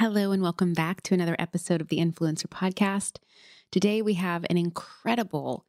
[0.00, 3.16] Hello, and welcome back to another episode of the Influencer Podcast.
[3.72, 5.66] Today, we have an incredible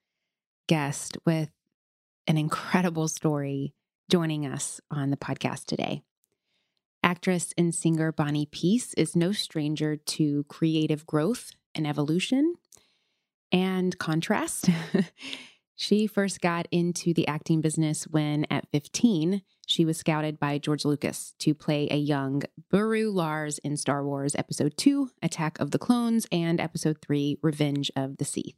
[0.67, 1.49] guest with
[2.27, 3.73] an incredible story
[4.07, 6.03] joining us on the podcast today.
[7.01, 12.53] Actress and singer Bonnie Piesse is no stranger to creative growth and evolution
[13.51, 14.69] and contrast.
[15.81, 20.83] she first got into the acting business when, at 15, she was scouted by George
[20.83, 25.79] Lucas to play a young Beru Lars in Star Wars Episode 2, Attack of the
[25.79, 28.55] Clones, and Episode 3, Revenge of the Sith.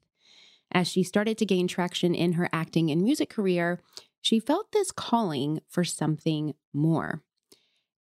[0.71, 3.79] As she started to gain traction in her acting and music career,
[4.19, 7.21] she felt this calling for something more.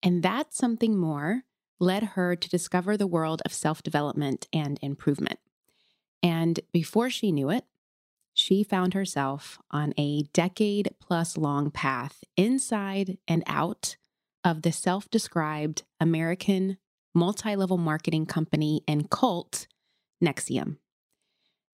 [0.02, 1.42] And that something more
[1.78, 5.40] led her to discover the world of self development and improvement.
[6.22, 7.64] And before she knew it,
[8.34, 13.96] she found herself on a decade plus long path inside and out
[14.44, 16.78] of the self described American
[17.14, 19.66] multi level marketing company and cult,
[20.22, 20.76] NXIVM.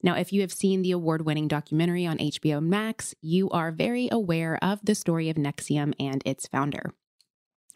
[0.03, 4.09] Now, if you have seen the award winning documentary on HBO Max, you are very
[4.13, 6.93] aware of the story of NXIVM and its founder.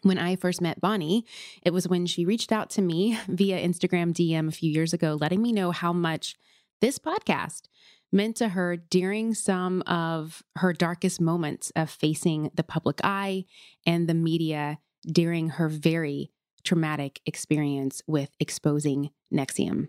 [0.03, 1.25] When I first met Bonnie,
[1.61, 5.17] it was when she reached out to me via Instagram DM a few years ago,
[5.19, 6.35] letting me know how much
[6.79, 7.63] this podcast
[8.11, 13.45] meant to her during some of her darkest moments of facing the public eye
[13.85, 16.31] and the media during her very
[16.63, 19.87] traumatic experience with exposing NXIVM.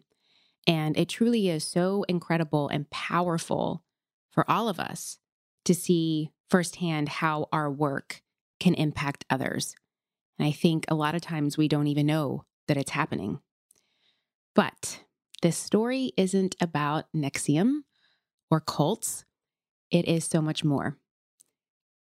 [0.66, 3.82] And it truly is so incredible and powerful
[4.30, 5.18] for all of us
[5.64, 8.22] to see firsthand how our work
[8.60, 9.74] can impact others.
[10.38, 13.40] And I think a lot of times we don't even know that it's happening.
[14.54, 15.00] But
[15.42, 17.80] this story isn't about NXIVM
[18.52, 19.24] or cults,
[19.90, 20.98] it is so much more.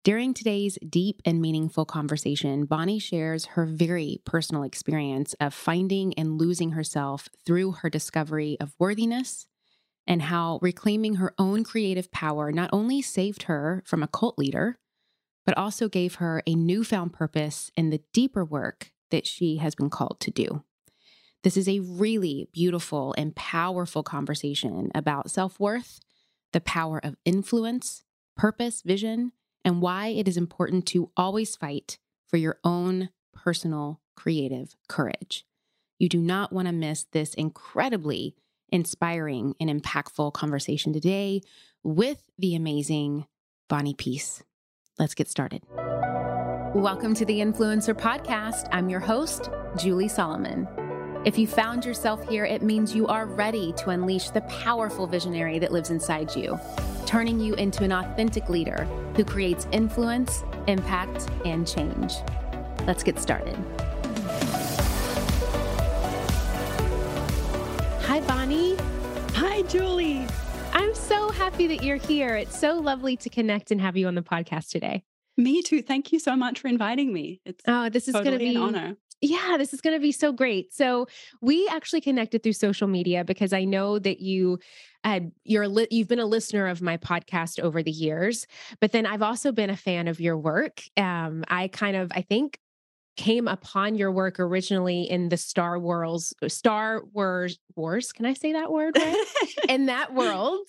[0.04, 6.38] During today's deep and meaningful conversation, Bonnie shares her very personal experience of finding and
[6.38, 9.48] losing herself through her discovery of worthiness
[10.06, 14.78] and how reclaiming her own creative power not only saved her from a cult leader,
[15.46, 19.90] but also gave her a newfound purpose in the deeper work that she has been
[19.90, 20.64] called to do.
[21.44, 26.02] This is a really beautiful and powerful conversation about self worth
[26.56, 28.04] the power of influence,
[28.38, 29.34] purpose, vision,
[29.66, 35.46] and why it is important to always fight for your own personal creative courage.
[36.00, 38.38] You do not want to miss this incredibly
[38.70, 41.42] inspiring and impactful conversation today
[41.84, 43.28] with the amazing
[43.68, 44.42] Bonnie Piesse.
[44.98, 45.62] Let's get started.
[46.74, 48.70] Welcome to the Influencer Podcast.
[48.72, 50.70] I'm your host, Julie Solomon.
[51.26, 55.58] If you found yourself here, it means you are ready to unleash the powerful visionary
[55.58, 56.60] that lives inside you,
[57.08, 58.84] turning you into an authentic leader
[59.16, 62.14] who creates influence, impact, and change.
[62.86, 63.58] Let's get started.
[68.02, 68.76] Hi, Bonnie.
[69.34, 70.28] Hi, Julie.
[70.74, 72.36] I'm so happy that you're here.
[72.36, 75.04] It's so lovely to connect and have you on the podcast today.
[75.38, 75.82] Me too.
[75.82, 77.42] Thank you so much for inviting me.
[77.46, 80.02] It's oh, this is totally going to be an honor yeah, this is going to
[80.02, 80.74] be so great.
[80.74, 81.08] So
[81.42, 84.60] we actually connected through social media because I know that you
[85.44, 88.48] you're li- you've been a listener of my podcast over the years,
[88.80, 90.82] but then I've also been a fan of your work.
[90.98, 92.60] Um, I kind of I think
[93.16, 98.12] came upon your work originally in the Star Wars Star Wars Wars.
[98.12, 99.26] Can I say that word right?
[99.70, 100.68] in that world.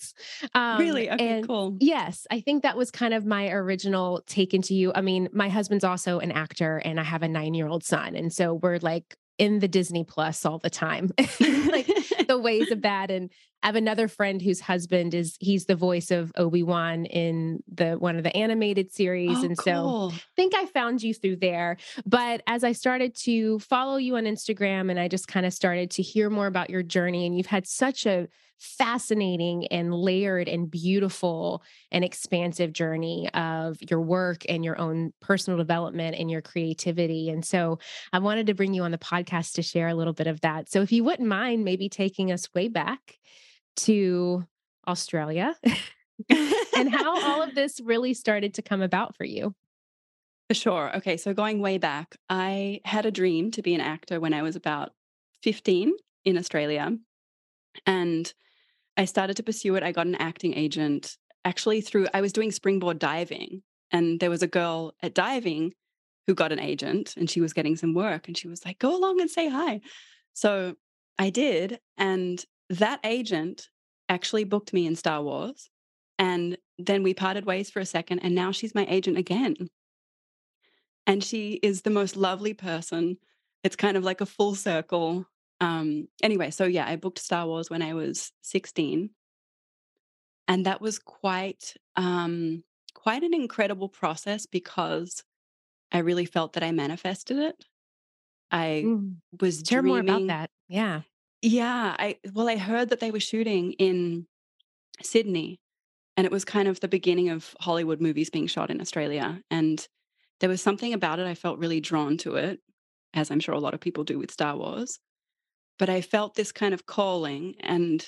[0.53, 1.09] Um, really?
[1.09, 1.77] Okay, cool.
[1.79, 4.91] Yes, I think that was kind of my original take into you.
[4.93, 8.15] I mean, my husband's also an actor and I have a nine year old son.
[8.15, 11.87] And so we're like in the Disney Plus all the time, like
[12.27, 13.11] the ways of that.
[13.11, 13.29] And
[13.63, 18.15] I have another friend whose husband is he's the voice of Obi-Wan in the one
[18.15, 19.37] of the animated series.
[19.37, 20.11] Oh, and cool.
[20.11, 21.77] so I think I found you through there.
[22.05, 25.91] But as I started to follow you on Instagram and I just kind of started
[25.91, 28.27] to hear more about your journey, and you've had such a
[28.59, 35.57] fascinating and layered and beautiful and expansive journey of your work and your own personal
[35.57, 37.29] development and your creativity.
[37.29, 37.79] And so
[38.11, 40.69] I wanted to bring you on the podcast to share a little bit of that.
[40.69, 43.17] So if you wouldn't mind maybe taking us way back
[43.77, 44.43] to
[44.87, 45.55] Australia
[46.29, 49.53] and how all of this really started to come about for you.
[50.47, 50.95] For sure.
[50.97, 51.17] Okay.
[51.17, 54.55] So going way back, I had a dream to be an actor when I was
[54.55, 54.91] about
[55.43, 55.91] 15
[56.23, 56.95] in Australia.
[57.85, 58.33] And
[58.97, 59.83] I started to pursue it.
[59.83, 61.15] I got an acting agent
[61.45, 63.61] actually through, I was doing springboard diving.
[63.91, 65.73] And there was a girl at diving
[66.25, 68.27] who got an agent and she was getting some work.
[68.27, 69.79] And she was like, go along and say hi.
[70.33, 70.75] So
[71.17, 71.79] I did.
[71.97, 73.69] And that agent
[74.09, 75.69] actually booked me in Star Wars.
[76.19, 78.19] And then we parted ways for a second.
[78.19, 79.55] And now she's my agent again.
[81.05, 83.17] And she is the most lovely person.
[83.63, 85.25] It's kind of like a full circle.
[85.61, 89.11] Um, anyway, so yeah, I booked Star Wars when I was 16.
[90.47, 92.63] And that was quite um
[92.93, 95.23] quite an incredible process because
[95.91, 97.65] I really felt that I manifested it.
[98.51, 99.21] I Mm.
[99.41, 100.49] was Share more about that.
[100.67, 101.01] Yeah.
[101.41, 104.27] Yeah, I well, I heard that they were shooting in
[105.03, 105.59] Sydney,
[106.17, 109.87] and it was kind of the beginning of Hollywood movies being shot in Australia, and
[110.41, 112.61] there was something about it, I felt really drawn to it,
[113.13, 114.99] as I'm sure a lot of people do with Star Wars.
[115.79, 118.07] But I felt this kind of calling, and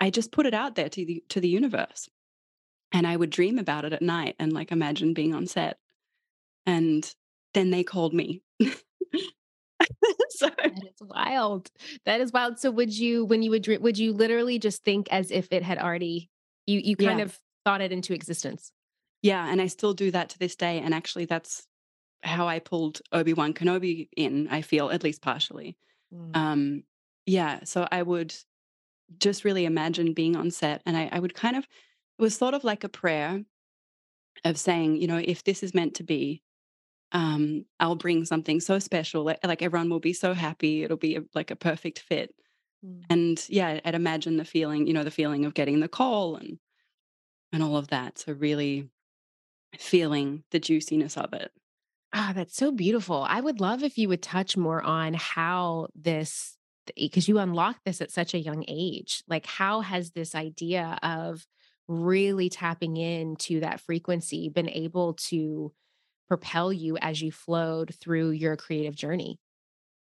[0.00, 2.08] I just put it out there to the to the universe.
[2.92, 5.78] And I would dream about it at night and, like, imagine being on set,
[6.66, 7.14] and
[7.54, 8.42] then they called me.
[10.28, 11.70] So That is wild.
[12.04, 12.58] That is wild.
[12.58, 15.62] So would you when you would dream would you literally just think as if it
[15.62, 16.30] had already
[16.66, 17.20] you you kind Yeah.
[17.20, 18.72] of thought it into existence?
[19.22, 21.66] Yeah, and I still do that to this day, and actually that's
[22.24, 25.78] how I pulled Obi-Wan Kenobi in, I feel, at least partially.
[26.12, 26.34] Mm.
[26.34, 26.84] Um,
[27.28, 28.34] yeah, so I would
[29.18, 32.54] just really imagine being on set, and I I would kind of it was sort
[32.54, 33.44] of like a prayer
[34.44, 36.42] of saying, you know, if this is meant to be,
[37.12, 41.16] um, I'll bring something so special, like like everyone will be so happy, it'll be
[41.16, 42.34] a like a perfect fit.
[42.84, 43.08] Mm.
[43.10, 46.58] And yeah, I'd imagine the feeling, you know, the feeling of getting the call and
[47.52, 48.18] and all of that.
[48.18, 48.90] So really
[49.78, 51.52] feeling the juiciness of it.
[52.12, 53.24] Ah, that's so beautiful.
[53.28, 56.57] I would love if you would touch more on how this
[56.96, 59.22] because you unlock this at such a young age.
[59.28, 61.46] Like how has this idea of
[61.88, 65.72] really tapping into that frequency been able to
[66.28, 69.38] propel you as you flowed through your creative journey?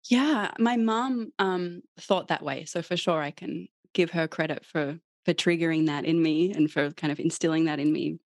[0.09, 2.65] Yeah, my mom um thought that way.
[2.65, 6.71] So for sure I can give her credit for for triggering that in me and
[6.71, 8.19] for kind of instilling that in me.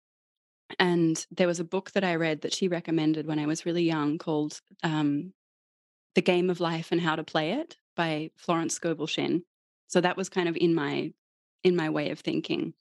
[0.78, 3.84] And there was a book that I read that she recommended when I was really
[3.84, 5.32] young called um
[6.14, 9.42] The Game of Life and How to Play It by Florence Scovel Shinn.
[9.88, 11.12] So that was kind of in my
[11.64, 12.72] in my way of thinking.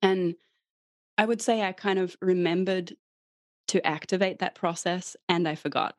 [0.00, 0.34] And
[1.18, 2.96] I would say I kind of remembered
[3.68, 5.94] to activate that process and I forgot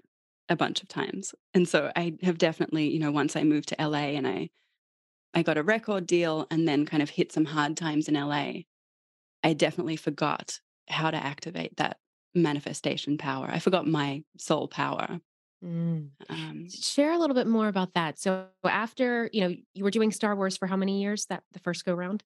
[0.49, 1.33] a bunch of times.
[1.53, 4.49] And so I have definitely, you know, once I moved to LA and I
[5.35, 8.63] I got a record deal and then kind of hit some hard times in LA,
[9.43, 11.99] I definitely forgot how to activate that
[12.35, 13.47] manifestation power.
[13.51, 15.19] I forgot my soul power.
[15.63, 16.09] Mm.
[16.29, 18.19] Um, Share a little bit more about that.
[18.19, 21.59] So after, you know, you were doing Star Wars for how many years that the
[21.59, 22.23] first go round?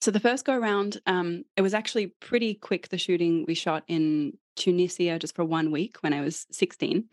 [0.00, 2.88] so the first go around, um, it was actually pretty quick.
[2.88, 7.04] The shooting we shot in Tunisia just for one week when I was 16.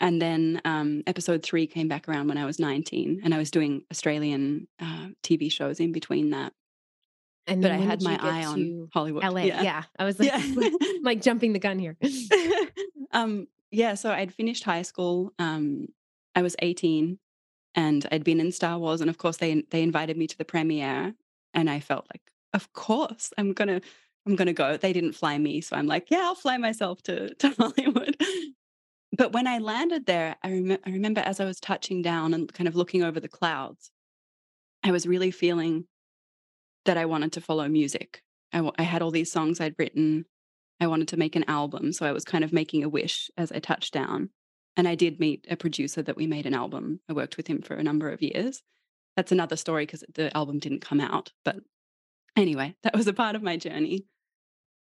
[0.00, 3.50] And then um, episode three came back around when I was 19, and I was
[3.50, 6.52] doing Australian uh, TV shows in between that.
[7.46, 9.22] And But I had my eye on Hollywood.
[9.22, 9.42] LA?
[9.42, 9.62] Yeah.
[9.62, 9.82] Yeah.
[9.98, 10.70] I was like, Yeah.
[11.02, 11.96] like jumping the gun here.
[13.12, 15.32] um, yeah, so I'd finished high school.
[15.38, 15.88] Um,
[16.34, 17.18] I was 18
[17.74, 19.00] and I'd been in Star Wars.
[19.00, 21.14] And of course, they, they invited me to the premiere.
[21.54, 22.22] And I felt like,
[22.52, 23.80] of course, I'm to.
[24.26, 24.76] I'm to go.
[24.76, 25.62] They didn't fly me.
[25.62, 28.16] So I'm like, yeah, I'll fly myself to, to Hollywood.
[29.16, 32.68] But when I landed there, I, I remember as I was touching down and kind
[32.68, 33.90] of looking over the clouds,
[34.82, 35.86] I was really feeling
[36.84, 38.22] that I wanted to follow music.
[38.52, 40.26] I, w- I had all these songs I'd written.
[40.80, 41.92] I wanted to make an album.
[41.92, 44.30] So I was kind of making a wish as I touched down.
[44.76, 47.00] And I did meet a producer that we made an album.
[47.08, 48.62] I worked with him for a number of years.
[49.16, 51.32] That's another story because the album didn't come out.
[51.44, 51.56] But
[52.36, 54.06] anyway, that was a part of my journey.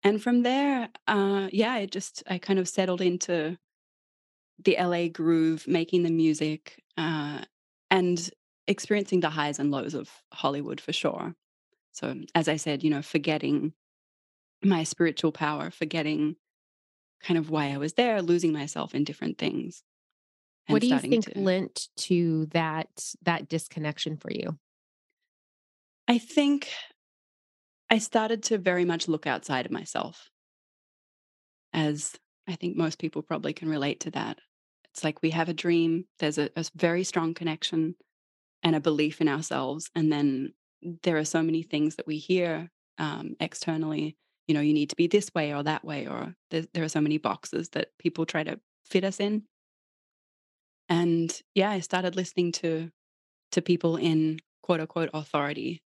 [0.04, 3.58] And from there, uh, yeah, I just, I kind of settled into
[4.64, 7.42] the LA groove, making the music, uh,
[7.90, 8.30] and
[8.68, 11.36] experiencing the highs and lows of Hollywood for sure.
[11.92, 13.74] So, as I said, you know, forgetting
[14.64, 16.36] my spiritual power, forgetting
[17.22, 19.84] kind of why I was there, losing myself in different things,
[20.68, 21.40] What do you think to.
[21.40, 24.58] lent to that that disconnection for you?
[26.08, 26.70] I think
[27.90, 30.30] I started to very much look outside of myself,
[31.74, 32.16] as
[32.48, 34.40] I think most people probably can relate to that.
[34.86, 37.96] It's like we have a dream, there's a very strong connection
[38.64, 39.90] and a belief in ourselves.
[39.96, 40.54] And then
[41.04, 44.18] there are so many things that we hear um, externally.
[44.48, 47.02] You know, you need to be this way or that way, or there, are so
[47.02, 49.44] many boxes that people try to fit us in.
[50.90, 52.92] And yeah, I started listening to
[53.54, 55.82] to people in quote unquote authority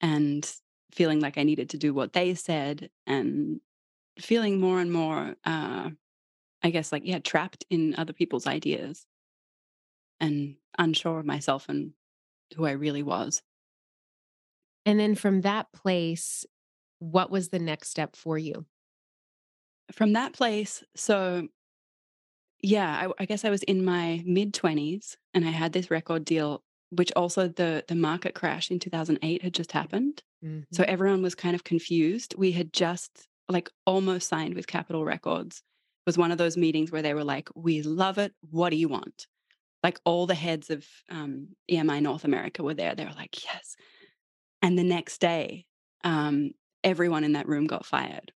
[0.00, 0.50] and
[0.92, 3.60] feeling like I needed to do what they said and
[4.18, 5.90] feeling more and more uh
[6.62, 9.06] I guess like yeah, trapped in other people's ideas
[10.20, 11.92] and unsure of myself and
[12.56, 13.42] who I really was.
[14.86, 16.46] And then from that place,
[16.98, 18.66] what was the next step for you?
[19.92, 21.48] From that place, so
[22.60, 26.24] yeah, I, I guess I was in my mid 20s and I had this record
[26.24, 30.22] deal, which also the, the market crash in 2008 had just happened.
[30.44, 30.62] Mm-hmm.
[30.72, 32.34] So everyone was kind of confused.
[32.36, 35.58] We had just like almost signed with Capitol Records.
[35.58, 38.32] It was one of those meetings where they were like, "We love it.
[38.50, 39.26] What do you want?"
[39.82, 42.94] Like all the heads of um, EMI North America were there.
[42.94, 43.76] They were like, "Yes."
[44.62, 45.66] And the next day,
[46.04, 46.52] um,
[46.84, 48.32] everyone in that room got fired.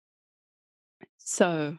[1.18, 1.78] So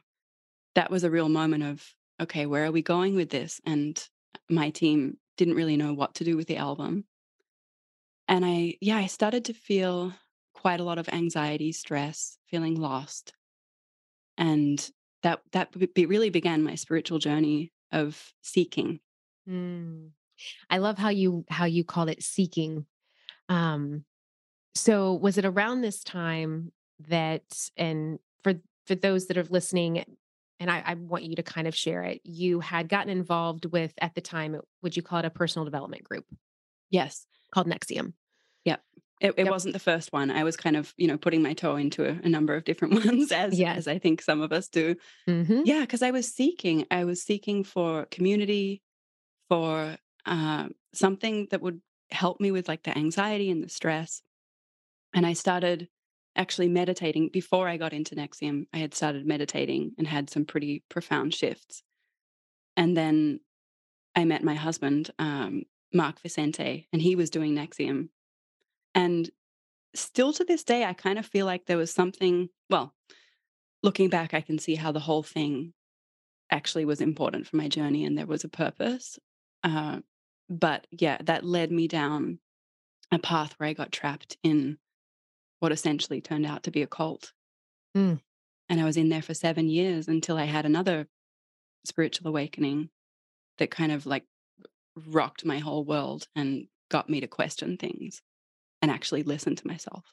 [0.76, 1.86] that was a real moment of,
[2.22, 3.62] okay, where are we going with this?
[3.66, 4.02] And
[4.50, 7.06] my team didn't really know what to do with the album.
[8.28, 10.14] And I, yeah, I started to feel
[10.54, 13.34] quite a lot of anxiety, stress, feeling lost.
[14.38, 14.90] And
[15.24, 19.00] that that be, really began my spiritual journey of seeking.
[19.48, 20.10] Mm.
[20.70, 22.86] I love how you how you called it seeking.
[23.50, 24.06] Um,
[24.76, 26.72] so was it around this time
[27.08, 30.04] that and for for those that are listening
[30.60, 33.94] and I, I, want you to kind of share it you had gotten involved with
[34.00, 36.26] at the time would you call it a personal development group?
[36.90, 37.26] Yes.
[37.52, 38.14] Called NXIVM
[38.66, 38.82] yep.
[39.20, 39.52] It, it yep.
[39.52, 40.32] wasn't the first one.
[40.32, 42.94] I was kind of you know putting my toe into a, a number of different
[43.06, 43.78] ones as yes.
[43.78, 44.96] as i think some of us do.
[45.28, 45.62] Mm-hmm.
[45.66, 48.82] yeah because i was seeking i was seeking for community
[49.50, 54.22] for uh, something that would help me with like the anxiety and the stress
[55.14, 55.88] and I started
[56.36, 58.66] actually meditating before I got into NXIVM.
[58.74, 61.84] I had started meditating and had some pretty profound shifts.
[62.76, 63.40] And then
[64.16, 68.10] I met my husband, um, Mark Vicente, and he was doing NXIVM.
[68.96, 69.30] And
[69.96, 72.94] still to this day, I kind of feel like there was something, well,
[73.84, 75.74] looking back, I can see how the whole thing
[76.50, 79.20] actually was important for my journey and there was a purpose.
[79.64, 80.00] Uh,
[80.50, 82.40] but yeah, that led me down
[83.12, 84.78] a path where I got trapped in
[85.64, 87.32] what essentially turned out to be a cult.
[87.96, 88.20] Mm.
[88.68, 91.08] And I was in there for seven years until I had another
[91.86, 92.90] spiritual awakening
[93.60, 94.26] that kind of like
[95.08, 98.22] rocked my whole world and got me to question things
[98.82, 100.04] and actually listen to myself.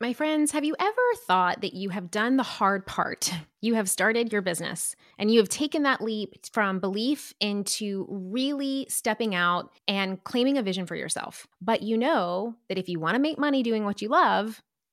[0.00, 3.30] My friends, have you ever thought that you have done the hard part?
[3.60, 8.86] You have started your business and you have taken that leap from belief into really
[8.88, 11.48] stepping out and claiming a vision for yourself.
[11.60, 14.62] But you know that if you want to make money doing what you love,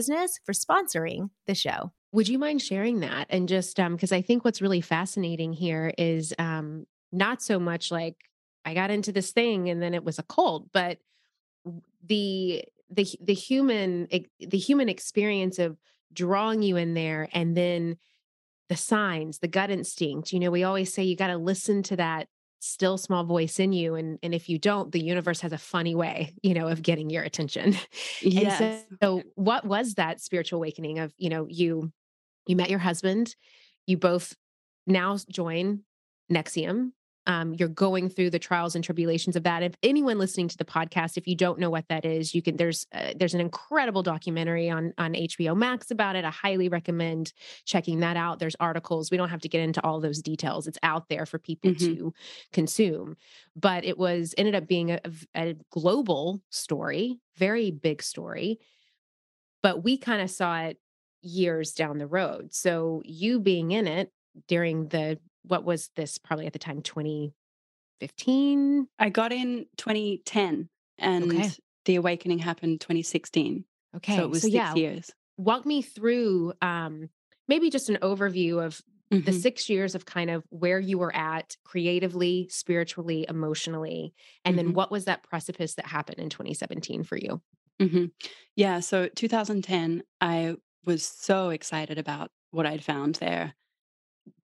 [0.00, 1.92] business for sponsoring the show.
[2.12, 3.26] Would you mind sharing that?
[3.28, 7.90] And just because um, I think what's really fascinating here is um, not so much
[7.90, 8.16] like
[8.64, 10.98] I got into this thing and then it was a cult, but
[12.06, 14.08] the the the human
[14.40, 15.76] the human experience of
[16.12, 17.96] drawing you in there and then
[18.68, 21.94] the signs the gut instinct you know we always say you got to listen to
[21.96, 22.26] that
[22.60, 25.94] still small voice in you and and if you don't the universe has a funny
[25.94, 27.74] way you know of getting your attention
[28.20, 28.60] yes.
[28.60, 31.90] and so, so what was that spiritual awakening of you know you
[32.46, 33.34] you met your husband
[33.86, 34.36] you both
[34.86, 35.80] now join
[36.30, 36.92] NXIVM
[37.26, 39.62] um, you're going through the trials and tribulations of that.
[39.62, 42.56] If anyone listening to the podcast, if you don't know what that is, you can.
[42.56, 46.24] There's uh, there's an incredible documentary on on HBO Max about it.
[46.24, 47.32] I highly recommend
[47.66, 48.38] checking that out.
[48.38, 49.10] There's articles.
[49.10, 50.66] We don't have to get into all those details.
[50.66, 51.94] It's out there for people mm-hmm.
[51.94, 52.14] to
[52.52, 53.16] consume.
[53.54, 55.00] But it was ended up being a,
[55.36, 58.60] a global story, very big story.
[59.62, 60.78] But we kind of saw it
[61.22, 62.54] years down the road.
[62.54, 64.10] So you being in it
[64.48, 70.68] during the what was this probably at the time 2015 i got in 2010
[70.98, 71.50] and okay.
[71.84, 73.64] the awakening happened 2016
[73.96, 77.08] okay so it was so, six yeah, years walk me through um
[77.48, 78.80] maybe just an overview of
[79.12, 79.24] mm-hmm.
[79.24, 84.66] the six years of kind of where you were at creatively spiritually emotionally and mm-hmm.
[84.66, 87.40] then what was that precipice that happened in 2017 for you
[87.80, 88.06] mm-hmm.
[88.56, 90.54] yeah so 2010 i
[90.84, 93.54] was so excited about what i'd found there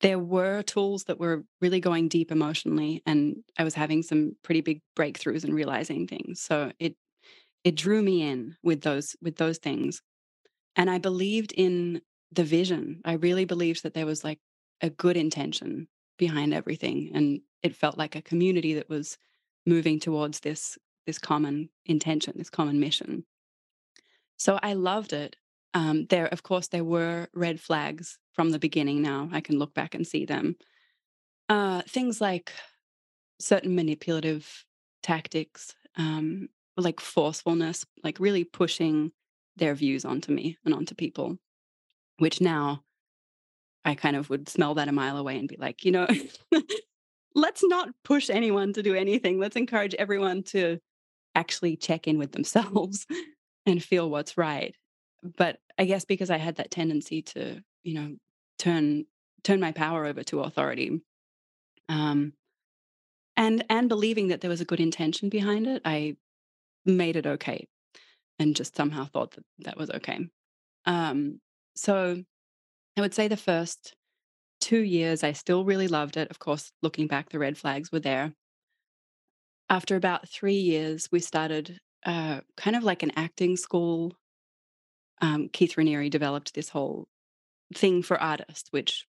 [0.01, 4.61] there were tools that were really going deep emotionally and i was having some pretty
[4.61, 6.41] big breakthroughs and realizing things.
[6.41, 6.97] So it
[7.65, 10.03] it drew me in with those with those things.
[10.77, 12.03] And i believed in
[12.33, 13.01] the vision.
[13.05, 14.41] I really believed that there was like
[14.83, 15.89] a good intention
[16.19, 19.19] behind everything and it felt like a community that was
[19.67, 23.25] moving towards this this common intention this common mission.
[24.37, 25.37] So i loved it
[25.75, 29.75] um, there of course there were red flags from the beginning now i can look
[29.75, 30.57] back and see them
[31.49, 32.53] uh, things like
[33.39, 34.65] certain manipulative
[35.03, 39.13] tactics um, like forcefulness like really pushing
[39.57, 41.39] their views onto me and onto people
[42.19, 42.83] which now
[43.87, 46.09] I kind of would smell that a mile away and be like, you know,
[47.37, 49.39] let's not push anyone to do anything.
[49.39, 50.81] Let's encourage everyone to
[51.37, 53.07] actually check in with themselves
[53.67, 54.75] and feel what's right.
[55.23, 58.17] But I guess because I had that tendency to, you know,
[58.59, 59.07] turn
[59.45, 61.01] turn my power over to authority,
[61.89, 62.33] um,
[63.37, 66.17] and and believing that there was a good intention behind it, I
[66.85, 67.67] made it okay,
[68.39, 70.29] and just somehow thought that that was okay.
[70.87, 71.41] Um,
[71.75, 72.23] so
[72.97, 73.95] I would say the first
[74.61, 76.31] two years, I still really loved it.
[76.31, 78.33] Of course, looking back, the red flags were there.
[79.69, 84.15] After about three years, we started uh, kind of like an acting school.
[85.21, 87.09] Um, Keith Raniere developed this whole
[87.75, 89.07] thing for artists, which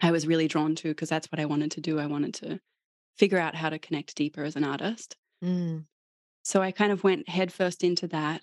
[0.00, 1.98] I was really drawn to because that's what I wanted to do.
[1.98, 2.60] I wanted to
[3.16, 5.16] figure out how to connect deeper as an artist.
[5.42, 5.84] Mm.
[6.42, 8.42] So I kind of went headfirst into that.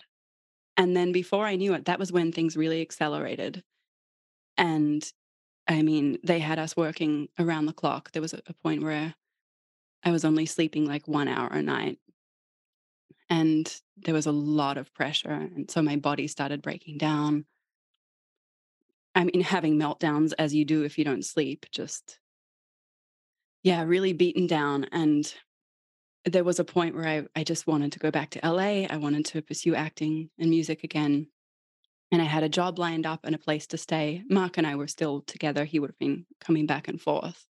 [0.78, 3.64] And then before I knew it, that was when things really accelerated.
[4.58, 5.04] And
[5.68, 8.12] I mean, they had us working around the clock.
[8.12, 9.16] There was a, a point where
[10.04, 12.00] I was only sleeping like one hour a night.
[13.30, 15.30] And there was a lot of pressure.
[15.30, 17.46] And so my body started breaking down.
[19.14, 22.20] I mean, having meltdowns as you do if you don't sleep, just,
[23.64, 24.86] yeah, really beaten down.
[24.92, 25.32] And
[26.26, 28.86] there was a point where I, I just wanted to go back to LA.
[28.90, 31.28] I wanted to pursue acting and music again
[32.12, 34.24] and I had a job lined up and a place to stay.
[34.30, 35.66] Mark and I were still together.
[35.66, 37.46] He would have been coming back and forth.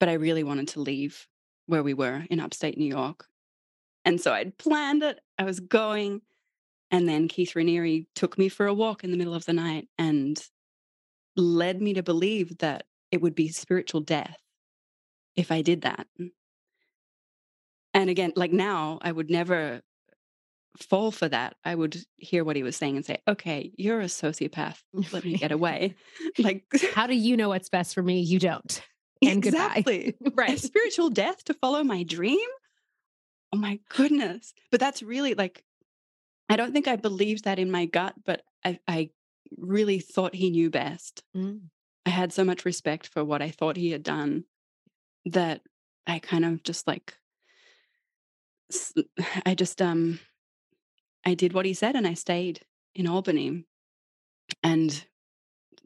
[0.00, 1.28] But I really wanted to leave
[1.66, 3.26] where we were in upstate New York.
[4.04, 5.20] And so I'd planned it.
[5.38, 6.22] I was going.
[6.90, 9.88] And then Keith Raniere took me for a walk in the middle of the night
[9.98, 10.40] and
[11.36, 14.38] led me to believe that it would be spiritual death
[15.36, 16.06] if I did that.
[17.92, 19.82] And again, like now, I would never
[20.78, 24.06] fall for that, I would hear what he was saying and say, okay, you're a
[24.06, 24.78] sociopath.
[25.12, 25.94] Let me get away.
[26.38, 26.64] like,
[26.94, 28.20] how do you know what's best for me?
[28.20, 28.82] You don't.
[29.22, 30.16] And exactly.
[30.34, 30.58] right.
[30.58, 32.46] spiritual death to follow my dream.
[33.54, 34.52] Oh my goodness.
[34.72, 35.62] But that's really like,
[36.48, 39.10] I don't think I believed that in my gut, but I, I
[39.56, 41.22] really thought he knew best.
[41.36, 41.60] Mm.
[42.04, 44.42] I had so much respect for what I thought he had done
[45.26, 45.60] that
[46.04, 47.14] I kind of just like,
[49.46, 50.18] I just, um,
[51.24, 52.60] I did what he said and I stayed
[52.96, 53.66] in Albany.
[54.64, 55.04] And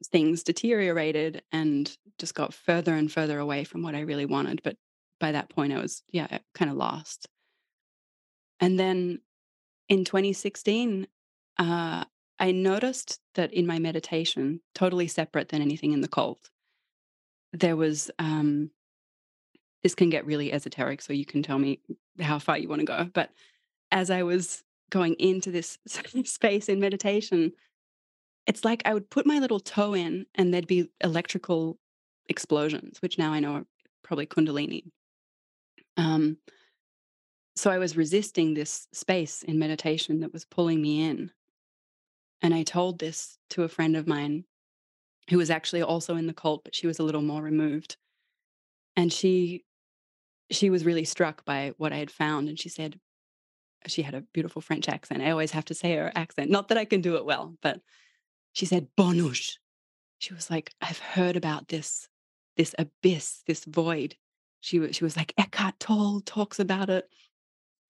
[0.06, 4.62] things deteriorated and just got further and further away from what I really wanted.
[4.64, 4.76] But
[5.20, 7.28] by that point, I was, yeah, kind of lost.
[8.60, 9.20] And then
[9.88, 11.06] in 2016,
[11.58, 12.04] uh,
[12.38, 16.50] I noticed that in my meditation, totally separate than anything in the cult,
[17.52, 18.70] there was, um,
[19.82, 21.80] this can get really esoteric, so you can tell me
[22.20, 23.10] how far you want to go.
[23.12, 23.30] But
[23.90, 25.78] as I was going into this
[26.24, 27.52] space in meditation,
[28.46, 31.78] it's like I would put my little toe in and there'd be electrical
[32.28, 33.66] explosions, which now I know are
[34.02, 34.84] probably Kundalini.
[35.96, 36.38] Um,
[37.58, 41.30] so I was resisting this space in meditation that was pulling me in.
[42.40, 44.44] And I told this to a friend of mine
[45.28, 47.96] who was actually also in the cult, but she was a little more removed.
[48.96, 49.64] And she
[50.50, 52.48] she was really struck by what I had found.
[52.48, 52.98] And she said,
[53.86, 55.22] she had a beautiful French accent.
[55.22, 56.50] I always have to say her accent.
[56.50, 57.80] Not that I can do it well, but
[58.52, 59.58] she said Bonouche.
[60.18, 62.08] She was like, I've heard about this,
[62.56, 64.16] this abyss, this void.
[64.60, 67.08] She was she was like, Eckhart Tolle talks about it.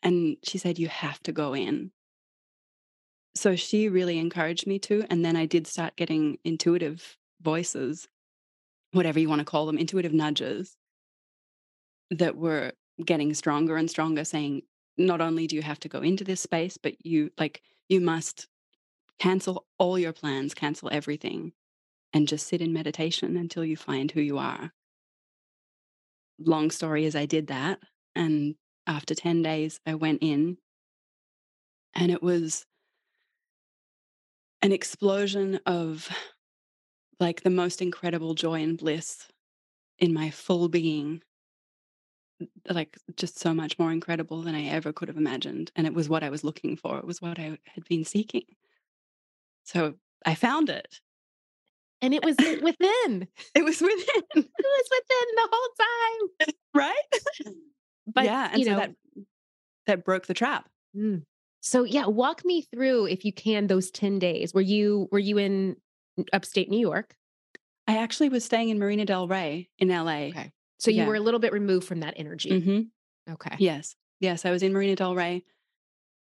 [0.03, 1.91] And she said, You have to go in.
[3.35, 5.05] So she really encouraged me to.
[5.11, 8.09] And then I did start getting intuitive voices,
[8.93, 10.77] whatever you want to call them, intuitive nudges
[12.11, 12.73] that were
[13.05, 14.63] getting stronger and stronger, saying,
[14.99, 18.49] not only do you have to go into this space, but you like you must
[19.19, 21.53] cancel all your plans, cancel everything,
[22.13, 24.73] and just sit in meditation until you find who you are.
[26.39, 27.81] Long story is I did that.
[28.15, 28.57] And
[28.88, 30.59] after 10 days, I went in
[31.94, 32.64] and it was
[34.62, 36.09] an explosion of
[37.20, 39.29] like the most incredible joy and bliss
[39.98, 41.22] in my full being
[42.68, 45.72] like just so much more incredible than I ever could have imagined.
[45.74, 46.98] And it was what I was looking for.
[46.98, 48.44] It was what I had been seeking.
[49.64, 51.01] So I found it.
[52.01, 53.27] And it was within.
[53.55, 54.22] it was within.
[54.37, 56.55] It was within the whole time.
[56.74, 56.94] Right?
[58.12, 58.49] But yeah.
[58.51, 58.94] And you so know, that
[59.87, 60.68] that broke the trap.
[60.97, 61.23] Mm.
[61.61, 64.55] So yeah, walk me through if you can those 10 days.
[64.55, 65.77] Were you were you in
[66.33, 67.14] upstate New York?
[67.87, 70.29] I actually was staying in Marina Del Rey in LA.
[70.29, 70.53] Okay.
[70.79, 71.09] So you Yeah.
[71.09, 72.61] were a little bit removed from that energy.
[72.61, 73.57] hmm Okay.
[73.59, 73.97] Yes.
[74.21, 74.44] Yes.
[74.44, 75.44] I was in Marina Del Rey.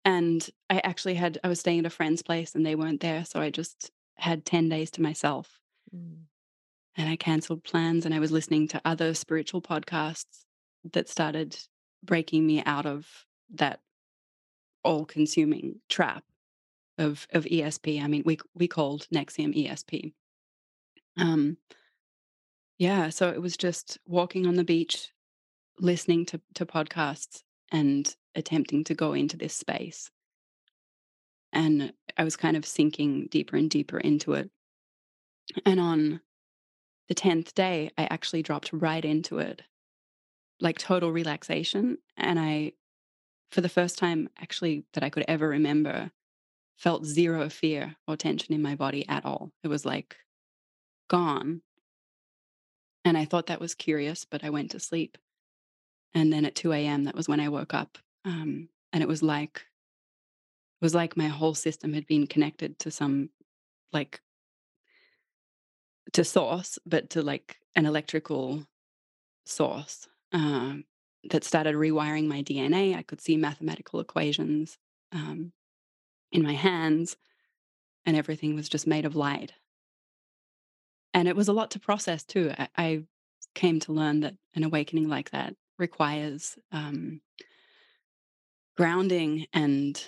[0.03, 3.23] And I actually had, I was staying at a friend's place and they weren't there.
[3.23, 5.59] So I just had 10 days to myself
[5.95, 6.23] Mm.
[6.95, 10.45] and I canceled plans and I was listening to other spiritual podcasts
[10.93, 11.57] that started
[12.03, 13.07] breaking me out of
[13.53, 13.79] that
[14.83, 16.23] all consuming trap
[16.97, 18.01] of, of ESP.
[18.01, 20.13] I mean, we, we called NXIVM ESP.
[21.17, 21.57] Um,
[22.77, 23.09] yeah.
[23.09, 25.09] So it was just walking on the beach,
[25.79, 30.09] listening to, to podcasts and attempting to go into this space.
[31.53, 34.49] And I was kind of sinking deeper and deeper into it.
[35.65, 36.21] And on
[37.07, 39.61] the 10th day, I actually dropped right into it,
[40.61, 41.97] like total relaxation.
[42.15, 42.73] And I,
[43.51, 46.11] for the first time actually that I could ever remember,
[46.77, 49.51] felt zero fear or tension in my body at all.
[49.63, 50.17] It was like
[51.09, 51.61] gone.
[53.03, 55.17] And I thought that was curious, but I went to sleep.
[56.13, 57.97] And then at 2 a.m., that was when I woke up.
[58.25, 59.57] Um, and it was like,
[60.81, 63.29] it was like my whole system had been connected to some
[63.93, 64.21] like
[66.13, 68.65] to source, but to like an electrical
[69.45, 70.85] source um,
[71.29, 72.95] that started rewiring my DNA.
[72.95, 74.77] I could see mathematical equations
[75.11, 75.51] um,
[76.31, 77.17] in my hands,
[78.05, 79.53] and everything was just made of light.
[81.13, 82.51] And it was a lot to process too.
[82.57, 83.03] I, I
[83.53, 87.21] came to learn that an awakening like that requires um,
[88.77, 90.01] grounding and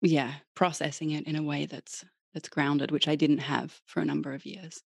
[0.00, 4.04] yeah, processing it in a way that's that's grounded, which I didn't have for a
[4.04, 4.82] number of years.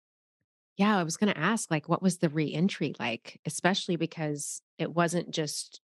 [0.77, 4.93] Yeah, I was going to ask like what was the reentry like, especially because it
[4.93, 5.79] wasn't just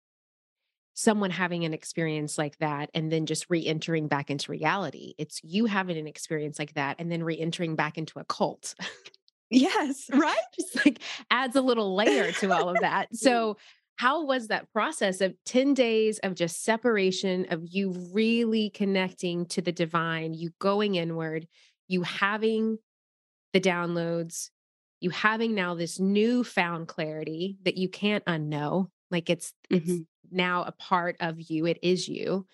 [0.93, 5.13] someone having an experience like that and then just re-entering back into reality.
[5.19, 8.73] It's you having an experience like that and then re-entering back into a cult.
[9.50, 10.36] Yes, right?
[10.56, 11.00] just like
[11.32, 13.10] adds a little layer to all of that.
[13.13, 13.58] So,
[13.95, 19.62] how was that process of 10 days of just separation, of you really connecting to
[19.62, 21.47] the divine, you going inward,
[21.88, 22.78] you having
[23.54, 24.50] the downloads,
[25.02, 28.90] you having now this newfound clarity that you can't unknow?
[29.12, 30.08] Like it's, it's Mhm.
[30.32, 32.48] now a part of you, it is you.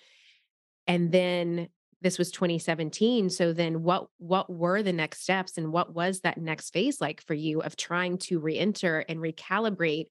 [0.88, 1.70] And then
[2.02, 6.38] this was 2017 so then what what were the next steps and what was that
[6.38, 10.08] next phase like for you of trying to re-enter and recalibrate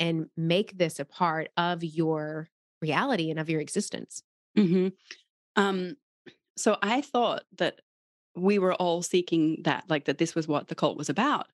[0.00, 2.48] and make this a part of your
[2.82, 4.22] reality and of your existence
[4.56, 4.88] hmm
[5.56, 5.96] Um,
[6.56, 7.80] so I thought that
[8.34, 11.46] we were all seeking that, like that this was what the cult was about.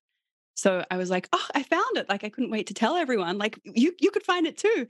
[0.55, 2.09] So I was like, oh, I found it.
[2.09, 3.37] Like I couldn't wait to tell everyone.
[3.37, 4.87] Like you, you could find it too.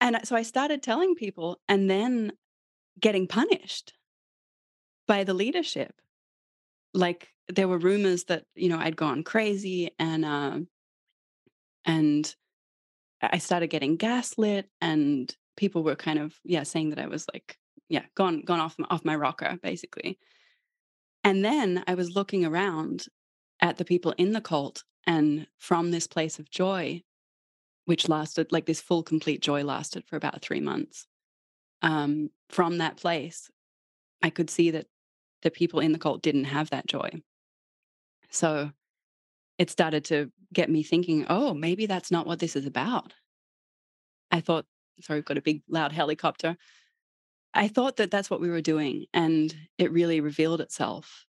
[0.00, 2.32] And so I started telling people, and then
[3.00, 3.94] getting punished
[5.06, 5.94] by the leadership.
[6.92, 10.58] Like there were rumors that you know I'd gone crazy, and uh,
[11.84, 12.34] and
[13.22, 17.58] I started getting gaslit, and people were kind of yeah saying that I was like
[17.88, 20.18] yeah gone gone off off my rocker basically.
[21.24, 23.06] And then I was looking around
[23.60, 27.02] at the people in the cult, and from this place of joy,
[27.86, 31.06] which lasted like this full complete joy lasted for about three months.
[31.82, 33.50] Um, from that place,
[34.22, 34.86] I could see that
[35.42, 37.10] the people in the cult didn't have that joy.
[38.30, 38.70] So
[39.58, 43.12] it started to get me thinking, oh, maybe that's not what this is about.
[44.30, 44.64] I thought,
[45.00, 46.56] sorry, we've got a big loud helicopter.
[47.54, 49.06] I thought that that's what we were doing.
[49.14, 51.26] And it really revealed itself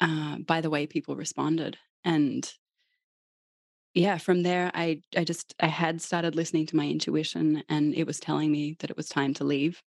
[0.00, 1.78] uh, by the way people responded.
[2.04, 2.50] And
[3.94, 8.06] yeah, from there, I, I just, I had started listening to my intuition and it
[8.06, 9.82] was telling me that it was time to leave.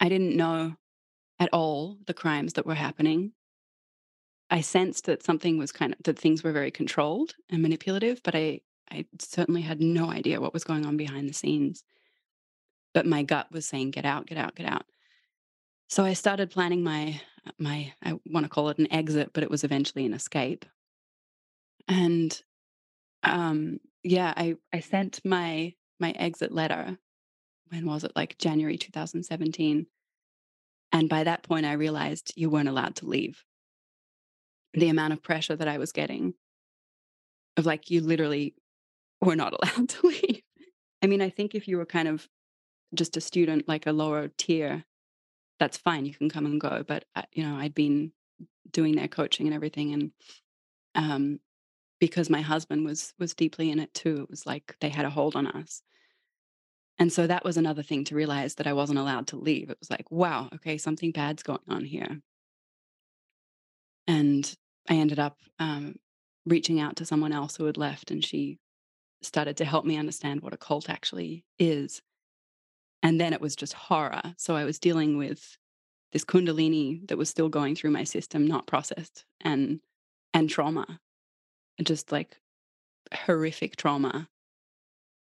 [0.00, 0.74] I didn't know
[1.38, 3.32] at all the crimes that were happening.
[4.50, 8.34] I sensed that something was kind of that things were very controlled and manipulative, but
[8.34, 11.82] I I certainly had no idea what was going on behind the scenes.
[12.94, 14.86] But my gut was saying, "Get out, get out, get out."
[15.88, 17.20] So I started planning my
[17.58, 20.64] my I want to call it an exit, but it was eventually an escape.
[21.88, 22.40] And
[23.22, 26.98] um, yeah, I I sent my my exit letter.
[27.68, 28.12] When was it?
[28.14, 29.86] Like January 2017.
[30.92, 33.42] And by that point, I realized you weren't allowed to leave.
[34.74, 36.34] The amount of pressure that I was getting
[37.56, 38.54] of like, you literally
[39.20, 40.42] were not allowed to leave.
[41.02, 42.28] I mean, I think if you were kind of
[42.94, 44.84] just a student, like a lower tier,
[45.58, 46.06] that's fine.
[46.06, 46.84] You can come and go.
[46.86, 48.12] But uh, you know, I'd been
[48.70, 50.10] doing their coaching and everything, and
[50.94, 51.40] um,
[52.00, 55.10] because my husband was was deeply in it too, it was like they had a
[55.10, 55.82] hold on us.
[56.98, 59.68] And so that was another thing to realize that I wasn't allowed to leave.
[59.68, 62.20] It was like, wow, okay, something bad's going on here.
[64.06, 64.54] And
[64.88, 65.96] I ended up um,
[66.46, 68.58] reaching out to someone else who had left, and she
[69.22, 72.02] started to help me understand what a cult actually is.
[73.04, 74.22] And then it was just horror.
[74.38, 75.58] So I was dealing with
[76.12, 79.80] this kundalini that was still going through my system, not processed, and
[80.32, 81.00] and trauma,
[81.82, 82.38] just like
[83.12, 84.28] horrific trauma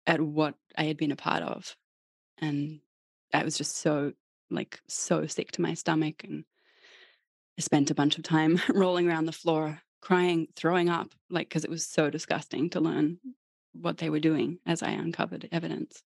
[0.05, 1.75] at what I had been a part of.
[2.37, 2.81] And
[3.33, 4.13] I was just so
[4.51, 6.45] like so sick to my stomach and
[7.57, 11.63] I spent a bunch of time rolling around the floor, crying, throwing up, like because
[11.63, 13.17] it was so disgusting to learn
[13.73, 16.03] what they were doing as I uncovered evidence.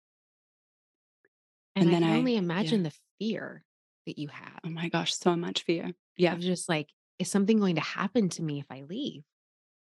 [1.78, 2.90] And, and I then can I only imagine yeah.
[2.90, 3.64] the fear
[4.06, 4.60] that you have.
[4.64, 5.92] Oh my gosh, so much fear.
[6.16, 6.34] Yeah.
[6.34, 9.24] Of just like, is something going to happen to me if I leave?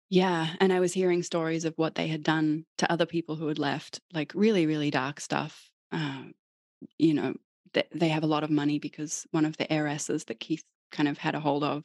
[0.09, 0.49] Yeah.
[0.59, 3.59] And I was hearing stories of what they had done to other people who had
[3.59, 5.69] left, like really, really dark stuff.
[5.91, 6.23] Uh,
[6.97, 7.33] you know,
[7.73, 11.07] th- they have a lot of money because one of the heiresses that Keith kind
[11.07, 11.83] of had a hold of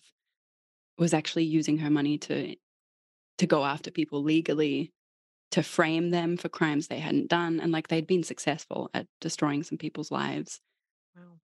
[0.98, 2.56] was actually using her money to
[3.38, 4.92] to go after people legally
[5.52, 9.62] to frame them for crimes they hadn't done and like they'd been successful at destroying
[9.62, 10.60] some people's lives.
[11.16, 11.40] Wow.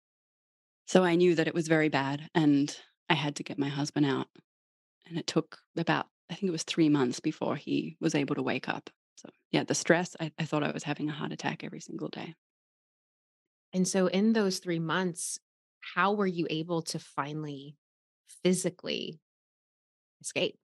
[0.86, 2.76] So i knew that it was very bad and
[3.10, 4.28] i had to get my husband out
[5.08, 8.44] and it took about i think it was three months before he was able to
[8.44, 8.90] wake up.
[9.16, 12.10] So yeah the stress i, I thought i was having a heart attack every single
[12.10, 12.36] day.
[13.74, 15.40] And so in those three months
[15.96, 17.76] how were you able to finally
[18.44, 19.20] physically
[20.22, 20.58] escape?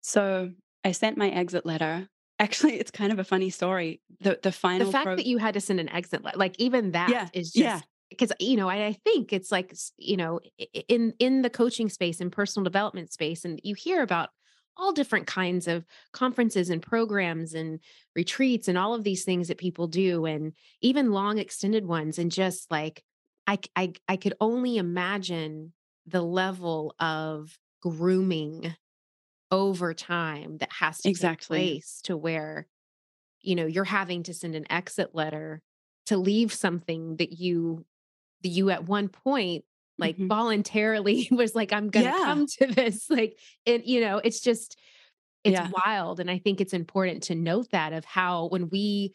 [0.00, 0.50] So
[0.84, 2.08] I sent my exit letter.
[2.38, 4.00] Actually, it's kind of a funny story.
[4.20, 6.56] The the final the fact pro- that you had to send an exit letter, like
[6.58, 7.80] even that yeah, is just yeah.
[8.10, 10.40] because eh, you know, I, I think it's like you know,
[10.88, 14.30] in in the coaching space and personal development space, and you hear about
[14.76, 17.78] all different kinds of conferences and programs and
[18.16, 22.32] retreats and all of these things that people do and even long extended ones and
[22.32, 23.04] just like
[23.46, 25.72] I, I, I could only imagine
[26.06, 28.74] the level of grooming
[29.54, 31.58] over time that has to exactly.
[31.58, 32.66] take place to where
[33.40, 35.62] you know you're having to send an exit letter
[36.06, 37.84] to leave something that you
[38.42, 39.64] that you at one point
[39.96, 40.26] like mm-hmm.
[40.26, 42.24] voluntarily was like i'm gonna yeah.
[42.24, 44.76] come to this like and you know it's just
[45.44, 45.70] it's yeah.
[45.86, 49.14] wild and i think it's important to note that of how when we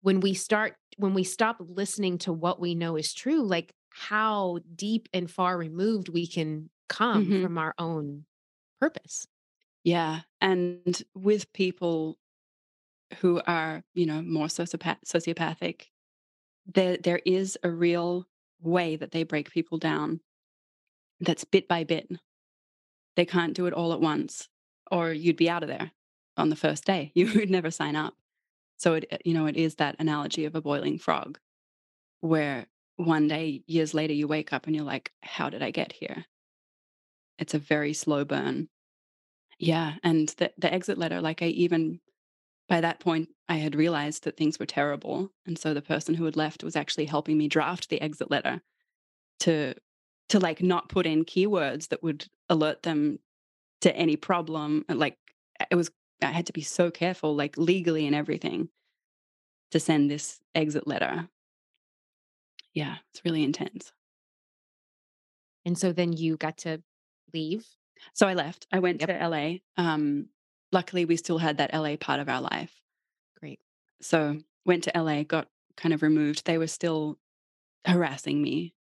[0.00, 4.58] when we start when we stop listening to what we know is true like how
[4.74, 7.44] deep and far removed we can come mm-hmm.
[7.44, 8.24] from our own
[8.80, 9.28] purpose
[9.84, 12.18] yeah and with people
[13.20, 15.86] who are you know more sociopath- sociopathic
[16.66, 18.26] there there is a real
[18.60, 20.20] way that they break people down
[21.20, 22.08] that's bit by bit
[23.16, 24.48] they can't do it all at once
[24.90, 25.92] or you'd be out of there
[26.36, 28.14] on the first day you would never sign up
[28.82, 31.38] so it, you know, it is that analogy of a boiling frog
[32.20, 32.66] where
[32.96, 36.24] one day, years later, you wake up and you're like, how did I get here?
[37.38, 38.68] It's a very slow burn.
[39.62, 39.94] Yeah.
[40.02, 42.00] And the, the exit letter, like I even,
[42.68, 45.30] by that point, I had realized that things were terrible.
[45.46, 48.60] And so the person who had left was actually helping me draft the exit letter
[49.40, 49.74] to,
[50.30, 53.20] to like not put in keywords that would alert them
[53.82, 54.84] to any problem.
[54.88, 55.16] Like
[55.70, 58.68] it was I had to be so careful, like legally and everything,
[59.70, 61.28] to send this exit letter.
[62.74, 63.92] Yeah, it's really intense.
[65.64, 66.82] And so then you got to
[67.32, 67.66] leave?
[68.14, 68.66] So I left.
[68.72, 69.08] I went yep.
[69.08, 69.54] to LA.
[69.76, 70.26] Um,
[70.70, 72.80] luckily, we still had that LA part of our life.
[73.38, 73.60] Great.
[74.00, 76.44] So went to LA, got kind of removed.
[76.44, 77.18] They were still
[77.86, 78.74] harassing me,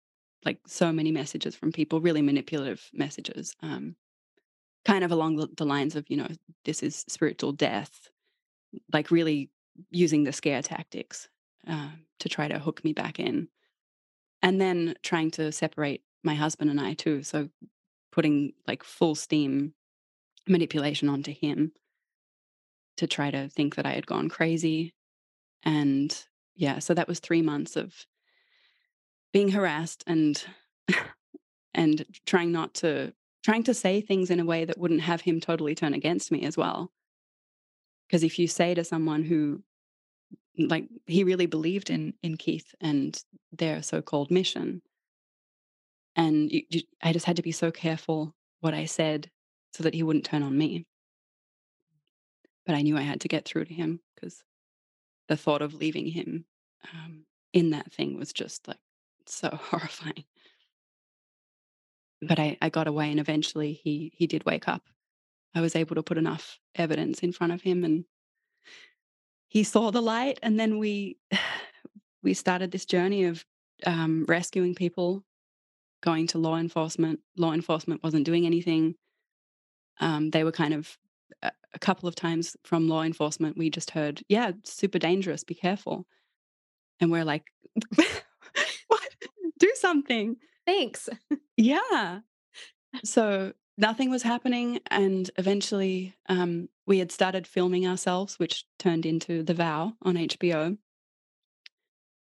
[0.45, 3.55] like so many messages from people, really manipulative messages.
[3.63, 3.97] Um,
[4.85, 6.29] kind of along the lines of, you know,
[6.65, 8.11] this is spiritual death,
[8.93, 9.51] like really
[9.91, 11.29] using the scare tactics
[11.69, 13.49] uh, to try to hook me back in.
[14.43, 17.23] And then trying to separate my husband and I too.
[17.23, 17.51] So
[18.13, 19.75] putting like full steam
[20.49, 21.73] manipulation onto him
[22.97, 24.95] to try to think that I had gone crazy.
[25.63, 26.17] And
[26.55, 27.95] yeah, so that was three months of
[29.33, 30.43] being harassed and
[31.75, 35.41] and trying not to trying to say things in a way that wouldn't have him
[35.41, 36.93] totally turn against me as well.
[38.07, 39.63] Because if you say to someone who,
[40.59, 44.83] like, he really believed in in Keith and their so-called mission,
[46.21, 49.31] and you, you, I just had to be so careful what I said
[49.73, 50.87] so that he wouldn't turn on me.
[52.67, 54.45] But I knew I had to get through to him because
[55.29, 56.45] the thought of leaving him
[56.93, 58.77] um, in that thing was just like
[59.25, 60.25] so horrifying.
[62.21, 64.83] But I, I got away and eventually he he did wake up.
[65.55, 68.05] I was able to put enough evidence in front of him and
[69.49, 71.17] he saw the light and then we
[72.23, 73.43] we started this journey of
[73.87, 75.25] um, rescuing people
[76.03, 78.95] going to law enforcement law enforcement wasn't doing anything.
[80.01, 80.97] Um, they were kind of
[81.43, 85.55] a, a couple of times from law enforcement we just heard yeah super dangerous be
[85.55, 86.07] careful.
[87.01, 87.45] And we're like
[88.89, 89.15] what?
[89.59, 90.37] Do something.
[90.67, 91.09] Thanks.
[91.57, 92.21] Yeah.
[93.05, 99.43] So nothing was happening and eventually um, we had started filming ourselves which turned into
[99.43, 100.77] the vow on hbo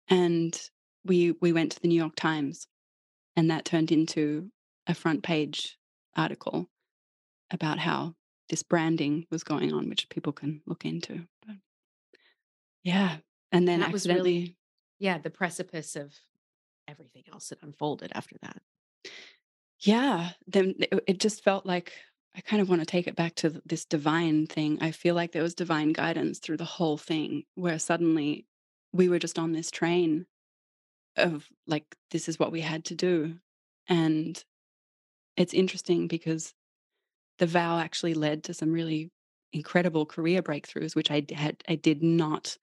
[0.07, 0.69] and
[1.03, 2.67] we we went to the new york times
[3.35, 4.51] and that turned into
[4.87, 5.77] a front page
[6.15, 6.69] article
[7.51, 8.15] about how
[8.49, 11.55] this branding was going on which people can look into but
[12.83, 13.17] yeah
[13.51, 14.57] and then that was really
[14.99, 16.13] yeah the precipice of
[16.87, 18.61] everything else that unfolded after that.
[19.79, 20.75] Yeah then
[21.07, 21.93] it just felt like
[22.35, 24.77] i kind of want to take it back to this divine thing.
[24.81, 28.45] I feel like there was divine guidance through the whole thing where suddenly
[28.93, 30.25] we were just on this train
[31.17, 33.37] of like this is what we had to do.
[33.87, 34.43] And
[35.37, 36.53] it's interesting because
[37.39, 39.11] the vow actually led to some really
[39.53, 42.57] incredible career breakthroughs which i had i did not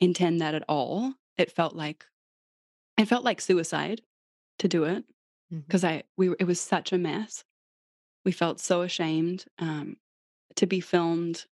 [0.00, 1.14] intend that at all.
[1.38, 2.06] It felt like
[2.98, 4.02] it felt like suicide
[4.58, 5.04] to do it
[5.50, 7.44] because i we it was such a mess.
[8.24, 9.96] We felt so ashamed um,
[10.56, 11.46] to be filmed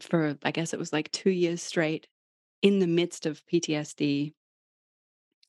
[0.00, 2.06] for i guess it was like two years straight
[2.62, 4.32] in the midst of ptsd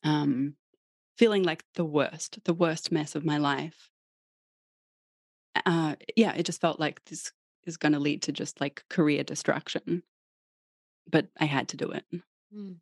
[0.06, 0.56] um,
[1.18, 3.90] feeling like the worst the worst mess of my life
[5.64, 7.32] uh, yeah it just felt like this
[7.64, 10.02] is going to lead to just like career destruction
[11.08, 12.04] but i had to do it
[12.54, 12.76] Mm.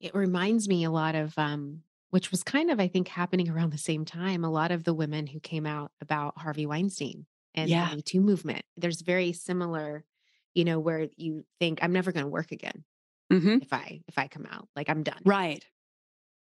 [0.00, 3.72] It reminds me a lot of, um, which was kind of, I think, happening around
[3.72, 4.44] the same time.
[4.44, 8.02] A lot of the women who came out about Harvey Weinstein and yeah the Me
[8.02, 8.64] Too movement.
[8.76, 10.04] There's very similar,
[10.54, 12.84] you know, where you think I'm never going to work again
[13.30, 15.24] hmm if I if I come out, like I'm done.
[15.24, 15.64] right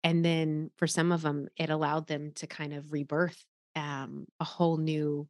[0.05, 4.45] And then for some of them, it allowed them to kind of rebirth um, a
[4.45, 5.29] whole new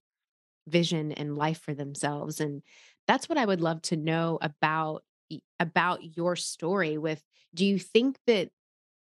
[0.69, 2.41] vision and life for themselves.
[2.41, 2.63] And
[3.07, 5.03] that's what I would love to know about
[5.59, 6.99] about your story.
[6.99, 7.23] With
[7.55, 8.51] do you think that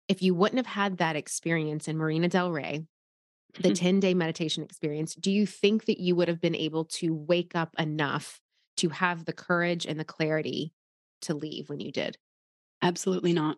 [0.09, 2.87] if you wouldn't have had that experience in Marina Del Rey,
[3.61, 7.15] the 10 day meditation experience, do you think that you would have been able to
[7.15, 8.41] wake up enough
[8.79, 10.73] to have the courage and the clarity
[11.23, 12.19] to leave when you did?
[12.83, 13.57] absolutely not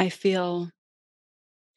[0.00, 0.70] i feel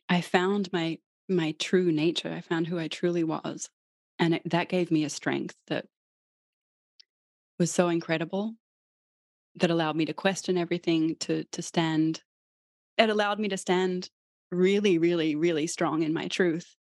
[0.10, 0.98] i found my
[1.30, 3.70] my true nature i found who i truly was
[4.18, 5.86] and it, that gave me a strength that
[7.60, 8.56] was so incredible
[9.56, 12.24] that allowed me to question everything to to stand
[12.98, 14.10] it allowed me to stand
[14.52, 16.76] really really really strong in my truth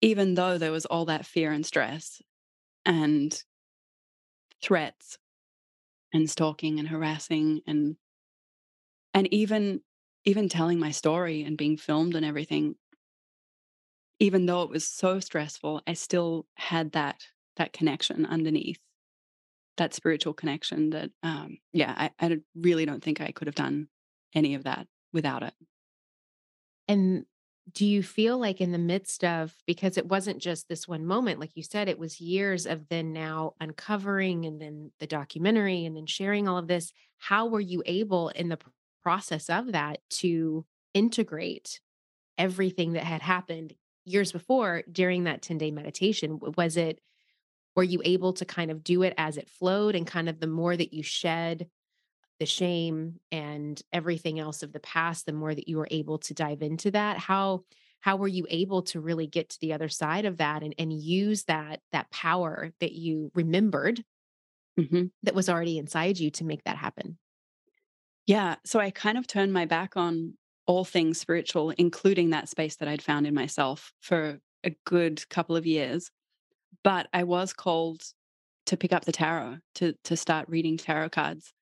[0.00, 2.20] even though there was all that fear and stress
[2.84, 3.44] and
[4.60, 5.18] threats
[6.12, 7.96] and stalking and harassing and
[9.14, 9.80] and even
[10.24, 12.76] even telling my story and being filmed and everything
[14.20, 18.78] even though it was so stressful i still had that that connection underneath
[19.76, 23.88] that spiritual connection that um yeah i, I really don't think i could have done
[24.34, 25.54] any of that without it
[26.88, 27.26] And
[27.70, 31.38] do you feel like in the midst of because it wasn't just this one moment,
[31.38, 35.96] like you said, it was years of then now uncovering and then the documentary and
[35.96, 36.92] then sharing all of this.
[37.18, 38.58] How were you able in the
[39.02, 41.80] process of that to integrate
[42.38, 46.38] everything that had happened years before during that 10 day meditation?
[46.56, 47.00] Was it,
[47.76, 50.46] were you able to kind of do it as it flowed and kind of the
[50.46, 51.70] more that you shed
[52.40, 56.34] the shame and everything else of the past the more that you were able to
[56.34, 57.18] dive into that?
[57.18, 57.64] How
[58.00, 60.92] how were you able to really get to the other side of that and, and
[60.92, 64.04] use that that power that you remembered
[64.76, 67.18] hmm that was already inside you to make that happen
[68.26, 70.34] yeah so i kind of turned my back on
[70.66, 75.56] all things spiritual including that space that i'd found in myself for a good couple
[75.56, 76.10] of years
[76.84, 78.02] but i was called
[78.66, 81.52] to pick up the tarot to to start reading tarot cards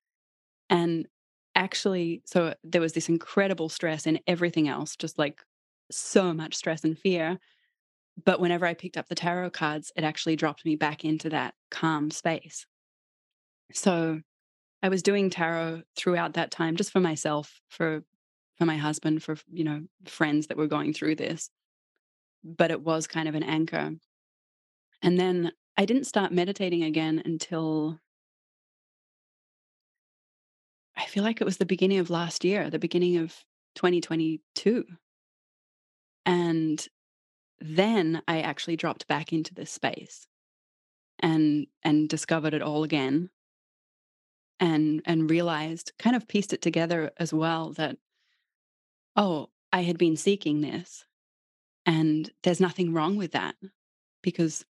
[0.69, 1.07] and
[1.55, 5.41] actually so there was this incredible stress in everything else just like
[5.91, 7.39] so much stress and fear
[8.23, 11.53] but whenever i picked up the tarot cards it actually dropped me back into that
[11.71, 12.67] calm space.
[13.73, 14.19] So
[14.83, 18.03] i was doing tarot throughout that time just for myself for
[18.61, 21.49] for my husband for you know friends that were going through this.
[22.43, 23.93] But it was kind of an anchor.
[25.01, 27.99] And then i didn't start meditating again until
[30.95, 33.33] I feel like it was the beginning of last year, the beginning of
[33.73, 34.85] 2022.
[36.27, 36.87] And
[37.59, 40.27] then I actually dropped back into this space
[41.17, 43.31] and and discovered it all again
[44.61, 47.97] and and realized kind of pieced it together as well that
[49.17, 51.05] oh i had been seeking this
[51.85, 53.55] and there's nothing wrong with that.
[54.21, 54.65] Because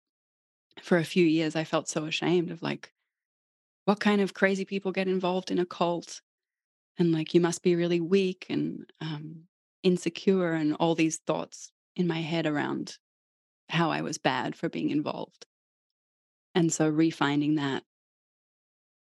[0.82, 2.94] for a few years i felt so ashamed of like
[3.86, 6.22] what kind of crazy people get involved in a cult?
[6.98, 9.44] And like you must be really weak and um,
[9.84, 12.98] insecure and all these thoughts in my head around
[13.70, 15.46] how i was bad for being involved.
[16.56, 17.84] And so refinding that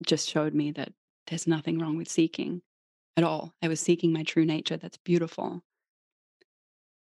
[0.06, 0.94] just showed me that
[1.28, 2.62] there's nothing wrong with seeking
[3.18, 3.54] at all.
[3.62, 4.78] I was seeking my true nature.
[4.78, 5.62] That's beautiful.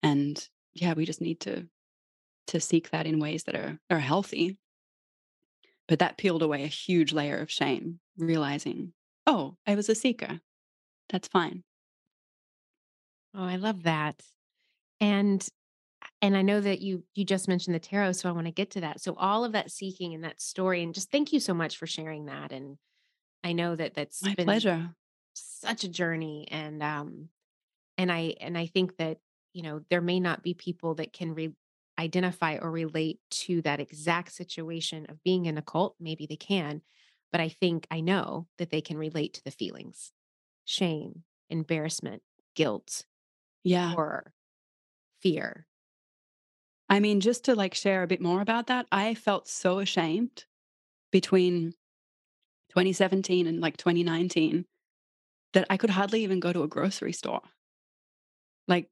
[0.03, 1.69] And yeah, we just need to
[2.49, 4.59] to seek that in ways that are are healthy.
[5.89, 8.93] But that peeled away a huge layer of shame, realizing,
[9.27, 10.41] oh, I was a seeker.
[11.09, 11.63] That's fine.
[13.35, 14.21] Oh, I love that.
[15.01, 15.47] And
[16.27, 18.71] and I know that you you just mentioned the tarot, so I want to get
[18.73, 19.01] to that.
[19.01, 21.87] So all of that seeking and that story, and just thank you so much for
[21.87, 22.53] sharing that.
[22.53, 22.79] And
[23.45, 24.95] I know that that's My been pleasure.
[25.35, 27.31] such a journey, and um,
[27.99, 29.21] and I and I think that
[29.55, 31.55] you know there may not be people that can re-
[31.99, 35.97] identify or relate to that exact situation of being in a cult.
[36.01, 36.83] Maybe they can,
[37.33, 40.13] but I think I know that they can relate to the feelings,
[40.67, 42.23] shame, embarrassment,
[42.57, 43.07] guilt,
[43.65, 43.97] Yeah.
[43.97, 44.35] horror,
[45.23, 45.67] fear.
[46.89, 50.45] I mean, just to like share a bit more about that, I felt so ashamed
[51.13, 51.75] between
[52.71, 54.67] 2017 and like 2019
[55.55, 57.43] that I could hardly even go to a grocery store.
[58.69, 58.89] Like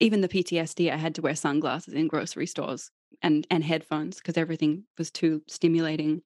[0.00, 2.90] even the PTSD, I had to wear sunglasses in grocery stores
[3.22, 6.22] and and headphones because everything was too stimulating.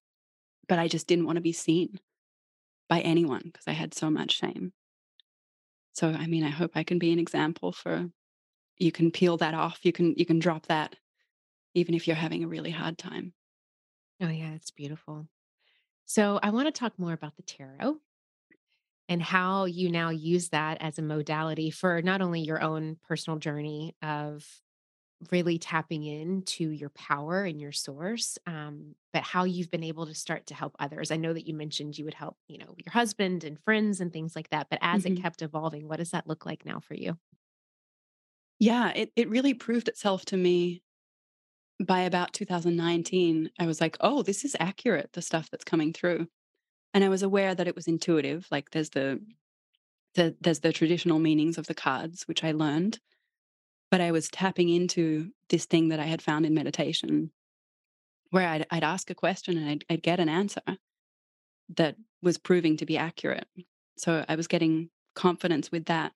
[0.68, 2.00] But I just didn't want to be seen
[2.88, 4.72] by anyone because I had so much shame.
[5.92, 8.10] So I mean, I hope I can be an example for
[8.80, 9.84] you can peel that off.
[9.84, 10.96] You can you can drop that
[11.74, 13.34] even if you're having a really hard time.
[14.20, 15.28] Oh yeah, it's beautiful.
[16.06, 18.00] So I want to talk more about the tarot
[19.08, 23.38] and how you now use that as a modality for not only your own personal
[23.38, 24.62] journey of
[25.32, 30.14] really tapping into your power and your source, um, but how you've been able to
[30.14, 31.10] start to help others.
[31.10, 34.12] I know that you mentioned you would help, you know, your husband and friends and
[34.12, 34.68] things like that.
[34.70, 35.16] But as it Mhm.
[35.16, 37.18] kept evolving, what does that look like now for you?
[38.60, 40.82] Yeah, it it really proved itself to me
[41.84, 43.50] by about 2019.
[43.58, 46.28] I was like, "Oh, this is accurate, the stuff that's coming through."
[46.94, 49.20] And I was aware that it was intuitive, like there's the
[50.14, 53.00] the there's the traditional meanings of the cards, which I learned,
[53.90, 57.32] but I was tapping into this thing that I had found in meditation
[58.30, 60.62] where I'd I'd ask a question and I'd I'd get an answer
[61.76, 63.48] that was proving to be accurate.
[63.96, 66.12] So I was getting confidence with that.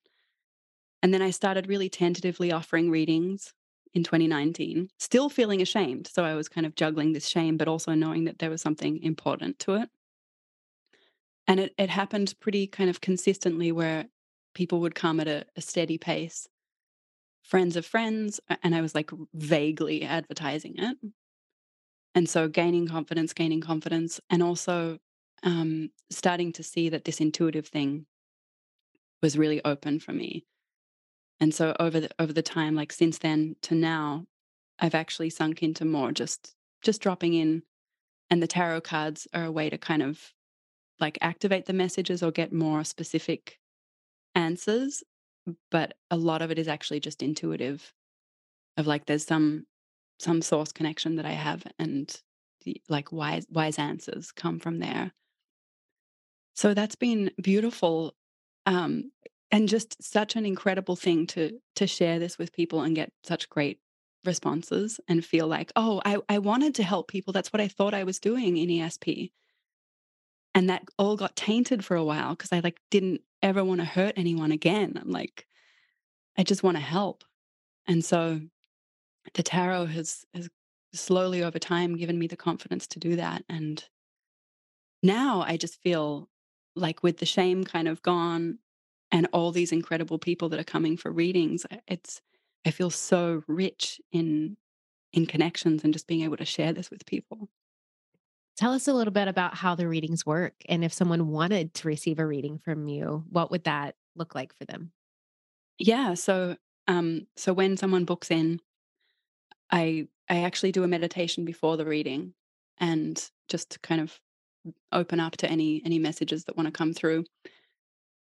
[1.05, 3.53] And then I started really tentatively offering readings
[3.93, 6.07] in 2019, still feeling ashamed.
[6.07, 9.03] So I was kind of juggling this shame, but also knowing that there was something
[9.03, 9.91] important to it.
[11.47, 14.07] And it, it happened pretty kind of consistently where
[14.55, 16.49] people would come at a, a steady pace,
[17.43, 20.97] friends of friends, and I was like vaguely advertising it.
[22.15, 25.01] And so gaining confidence, gaining confidence, and also
[25.43, 28.07] um, starting to see that this intuitive thing
[29.21, 30.47] was really open for me.
[31.41, 34.27] And so over the over the time, like since then to now,
[34.79, 37.63] I've actually sunk into more just just dropping in.
[38.31, 40.33] And the tarot cards are a way to kind of
[41.01, 43.59] like activate the messages or get more specific
[44.35, 45.03] answers.
[45.71, 47.93] But a lot of it is actually just intuitive
[48.77, 49.67] of like there's some
[50.19, 52.15] some source connection that I have and
[52.65, 55.13] the, like wise wise answers come from there.
[56.55, 58.15] So that's been beautiful
[58.67, 59.11] um
[59.51, 63.49] and just such an incredible thing to to share this with people and get such
[63.49, 63.79] great
[64.25, 67.33] responses and feel like, "Oh, I I wanted to help people.
[67.33, 69.33] That's what I thought I was doing in ESP."
[70.55, 73.85] And that all got tainted for a while because I like didn't ever want to
[73.85, 74.97] hurt anyone again.
[75.01, 75.47] I'm like,
[76.39, 77.25] I just want to help.
[77.87, 78.41] And so
[79.35, 80.51] the tarot has has
[80.95, 83.89] slowly over time given me the confidence to do that and
[85.03, 86.29] now I just feel
[86.77, 88.59] like with the shame kind of gone
[89.13, 91.67] and all these incredible people that are coming for readings.
[91.87, 92.21] It's
[92.67, 94.57] I feel so rich in
[95.13, 97.49] in connections and just being able to share this with people.
[98.57, 100.55] Tell us a little bit about how the readings work.
[100.69, 104.55] And if someone wanted to receive a reading from you, what would that look like
[104.55, 104.93] for them?
[105.79, 108.61] Yeah, so um so when someone books in,
[109.71, 112.35] I I actually do a meditation before the reading
[112.79, 114.19] and just to kind of
[114.93, 117.25] open up to any any messages that want to come through.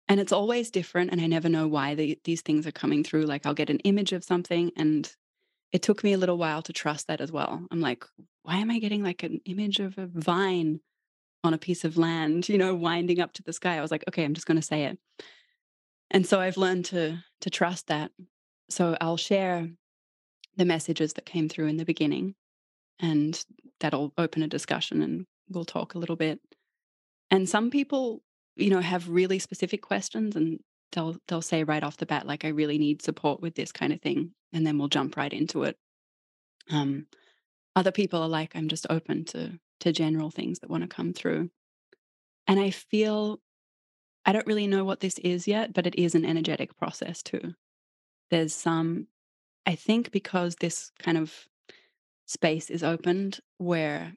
[0.08, 3.24] And it's always different and i never know why the, these things are coming through
[3.24, 5.16] like i'll get an image of something and
[5.72, 7.66] it took me a little while to trust that as well.
[7.70, 8.06] I'm like
[8.44, 10.80] why am i getting like an image of a vine
[11.44, 13.78] on a piece of land you know winding up to the sky?
[13.78, 14.98] I was like okay i'm just going to say it.
[16.12, 18.12] And so i've learned to to trust that.
[18.70, 19.70] So i'll share
[20.56, 22.36] the messages that came through in the beginning
[23.00, 23.44] and
[23.82, 26.40] that'll open a discussion and we'll talk a little bit.
[27.30, 28.22] And some people
[28.56, 30.60] you know have really specific questions and
[30.92, 33.92] they'll they'll say right off the bat like i really need support with this kind
[33.94, 35.78] of thing and then we'll jump right into it.
[36.72, 37.08] Um
[37.76, 41.14] other people are like i'm just open to to general things that want to come
[41.14, 41.50] through.
[42.48, 43.40] And i feel
[44.26, 47.54] i don't really know what this is yet but it is an energetic process too.
[48.32, 49.08] There's some
[49.66, 51.48] i think because this kind of
[52.26, 54.16] space is opened where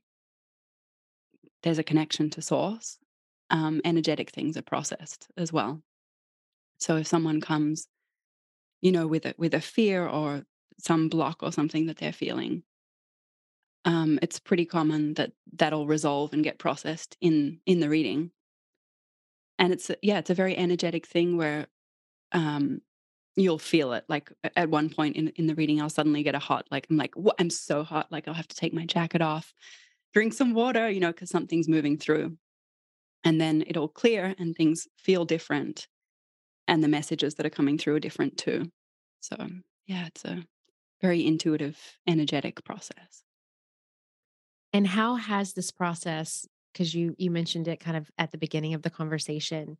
[1.62, 2.98] there's a connection to source
[3.50, 5.82] um, energetic things are processed as well.
[6.78, 7.88] So if someone comes,
[8.80, 10.44] you know, with a with a fear or
[10.78, 12.62] some block or something that they're feeling,
[13.84, 18.30] um, it's pretty common that that'll resolve and get processed in in the reading.
[19.58, 21.66] And it's yeah, it's a very energetic thing where
[22.32, 22.80] um,
[23.36, 24.04] you'll feel it.
[24.08, 26.96] Like at one point in in the reading, I'll suddenly get a hot like I'm
[26.96, 29.52] like what I'm so hot, like I'll have to take my jacket off,
[30.14, 32.36] drink some water, you know, because something's moving through
[33.28, 35.86] and then it'll clear and things feel different
[36.66, 38.70] and the messages that are coming through are different too.
[39.20, 39.36] So
[39.86, 40.44] yeah it's a
[41.02, 43.24] very intuitive energetic process.
[44.72, 48.72] And how has this process because you you mentioned it kind of at the beginning
[48.72, 49.76] of the conversation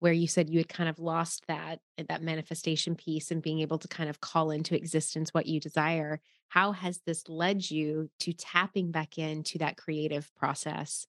[0.00, 3.60] where you said you had kind of lost that eh, that manifestation piece and being
[3.60, 8.10] able to kind of call into existence what you desire how has this led you
[8.18, 11.06] to tapping back into that creative process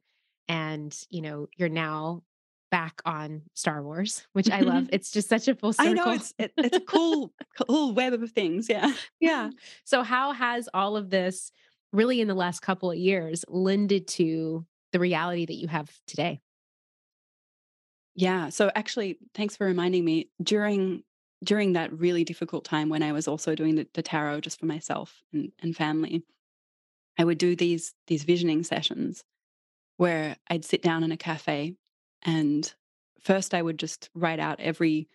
[0.49, 2.23] and you know you're now
[2.71, 4.89] back on Star Wars, which I love.
[4.93, 5.91] It's just such a full circle.
[5.91, 7.31] I know it's it, it's a cool
[7.67, 8.67] cool web of things.
[8.67, 9.51] Yeah, yeah.
[9.85, 11.51] So how has all of this
[11.93, 16.41] really in the last couple of years lended to the reality that you have today?
[18.15, 18.49] Yeah.
[18.49, 21.03] So actually, thanks for reminding me during
[21.43, 24.65] during that really difficult time when I was also doing the, the tarot just for
[24.65, 26.23] myself and, and family.
[27.17, 29.23] I would do these these visioning sessions
[29.99, 31.75] where I'd sit down in a cafe
[32.21, 32.73] and
[33.19, 35.09] first I would just write out every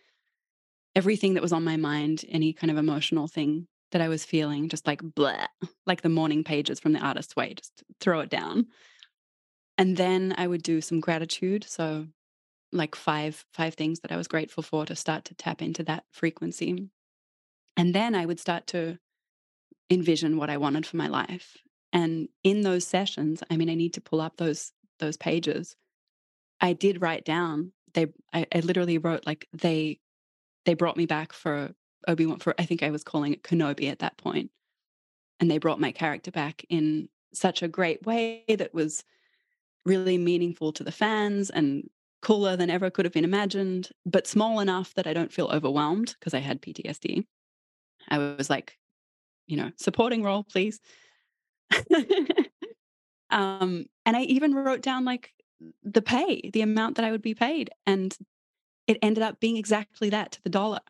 [0.94, 4.68] everything that was on my mind, any kind of emotional thing that I was feeling,
[4.68, 5.46] just like blah,
[5.86, 8.66] like the morning pages from the artist's way, just throw it down.
[9.78, 11.64] And then I would do some gratitude.
[11.64, 12.08] So
[12.70, 16.04] like five five things that I was grateful for to start to tap into that
[16.10, 16.90] frequency.
[17.74, 18.98] And then I would start to
[19.88, 21.56] envision what I wanted for my life.
[21.90, 25.76] And in those sessions, I mean, I need to pull up those those pages.
[26.60, 27.72] I did write down.
[27.94, 30.00] They, I, I literally wrote like they,
[30.64, 31.72] they brought me back for
[32.08, 32.38] Obi Wan.
[32.38, 34.50] For I think I was calling it Kenobi at that point,
[35.40, 39.04] and they brought my character back in such a great way that was
[39.84, 41.88] really meaningful to the fans and
[42.22, 46.16] cooler than ever could have been imagined, but small enough that I don't feel overwhelmed
[46.18, 47.24] because I had PTSD.
[48.08, 48.78] I was like,
[49.46, 50.80] you know, supporting role, please.
[53.34, 55.32] um, and I even wrote down like
[55.82, 57.70] the pay, the amount that I would be paid.
[57.84, 58.16] And
[58.86, 60.80] it ended up being exactly that to the dollar.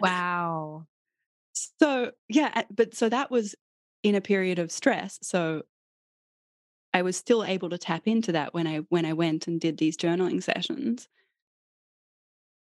[0.00, 0.86] wow.
[1.80, 3.56] So, yeah, but so that was
[4.04, 5.18] in a period of stress.
[5.22, 5.62] So
[6.94, 9.76] I was still able to tap into that when I when I went and did
[9.76, 11.08] these journaling sessions.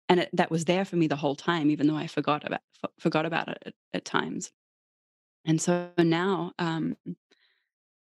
[0.08, 2.62] And it, that was there for me the whole time, even though I forgot about
[2.98, 4.52] forgot about it at, at times.
[5.48, 6.96] And so now, um,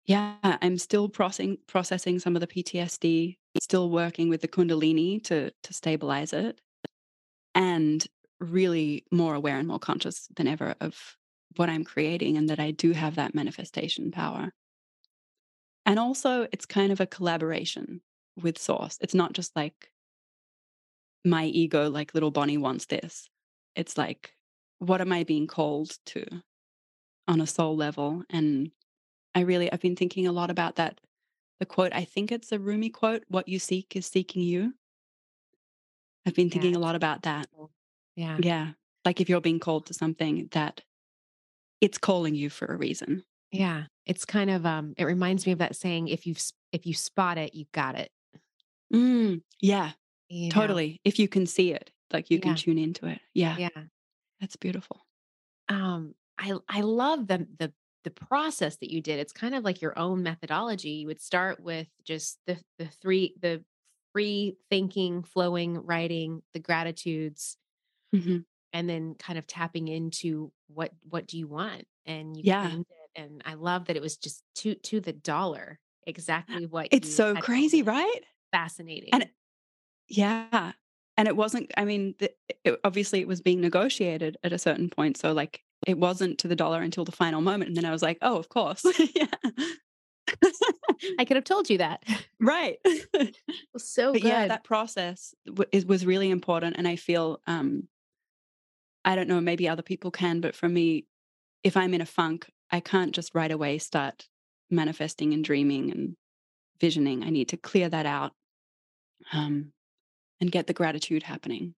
[0.05, 5.51] yeah, I'm still processing processing some of the PTSD, still working with the Kundalini to
[5.63, 6.61] to stabilize it,
[7.55, 8.05] and
[8.39, 11.17] really more aware and more conscious than ever of
[11.57, 14.53] what I'm creating and that I do have that manifestation power.
[15.85, 18.01] And also, it's kind of a collaboration
[18.41, 18.97] with Source.
[19.01, 19.91] It's not just like
[21.23, 23.29] my ego, like little Bonnie wants this.
[23.75, 24.35] It's like,
[24.79, 26.25] what am I being called to?
[27.27, 28.23] On a soul level.
[28.29, 28.71] And
[29.33, 30.99] I really, I've been thinking a lot about that.
[31.59, 34.73] The quote, I think it's a Rumi quote, what you seek is seeking you.
[36.25, 36.77] I've been thinking yeah.
[36.77, 37.47] a lot about that.
[38.15, 38.37] Yeah.
[38.39, 38.67] Yeah.
[39.05, 40.81] Like if you're being called to something that
[41.79, 43.23] it's calling you for a reason.
[43.51, 43.83] Yeah.
[44.05, 46.35] It's kind of um it reminds me of that saying if you
[46.71, 48.11] if you spot it, you got it.
[48.93, 49.91] Mm, yeah.
[50.29, 50.89] You totally.
[50.89, 50.97] Know?
[51.05, 52.43] If you can see it, like you yeah.
[52.43, 53.19] can tune into it.
[53.33, 53.57] Yeah.
[53.57, 53.69] Yeah.
[54.39, 55.05] That's beautiful.
[55.69, 57.73] Um I I love the the
[58.05, 59.19] the process that you did.
[59.19, 60.91] It's kind of like your own methodology.
[60.91, 63.65] You would start with just the the three the
[64.13, 67.57] free thinking, flowing, writing, the gratitudes,
[68.13, 68.41] hmm
[68.73, 71.85] and then kind of tapping into what what do you want?
[72.05, 72.77] And you Yeah.
[72.89, 73.11] it.
[73.15, 77.37] And I love that it was just to to the dollar exactly what It's so
[77.37, 78.21] crazy, right?
[79.11, 79.31] And Fascinating.
[80.09, 80.73] yeah.
[81.17, 82.33] And it wasn't, I mean, the,
[82.65, 85.17] it, obviously it was being negotiated at a certain point.
[85.17, 87.69] So, like, it wasn't to the dollar until the final moment.
[87.69, 88.85] And then I was like, oh, of course.
[89.15, 89.25] yeah.
[91.19, 92.03] I could have told you that.
[92.39, 92.77] right.
[93.77, 94.27] So but good.
[94.27, 96.75] yeah, that process w- is, was really important.
[96.77, 97.87] And I feel, um,
[99.05, 101.05] I don't know, maybe other people can, but for me,
[101.63, 104.27] if I'm in a funk, I can't just right away start
[104.69, 106.15] manifesting and dreaming and
[106.81, 107.23] visioning.
[107.23, 108.33] I need to clear that out
[109.31, 109.71] um,
[110.41, 111.73] and get the gratitude happening.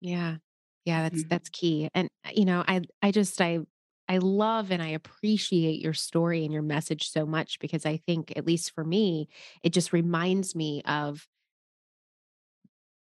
[0.00, 0.36] Yeah.
[0.84, 1.30] Yeah, that's Mhm.
[1.30, 1.88] that's key.
[1.94, 3.60] And uh, you know, I I just I
[4.08, 8.32] I love and I appreciate your story and your message so much because I think
[8.36, 9.28] at least for me,
[9.62, 11.28] it just reminds me of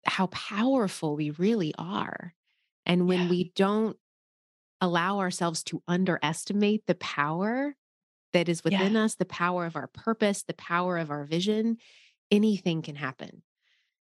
[0.05, 2.33] how powerful we really are.
[2.85, 3.27] And when Yeah.
[3.27, 3.97] we don't
[4.81, 7.75] allow ourselves to underestimate the power
[8.33, 8.89] that is Yeah.
[8.89, 11.77] within us, the power of our purpose, the power of our vision,
[12.31, 13.43] anything can happen.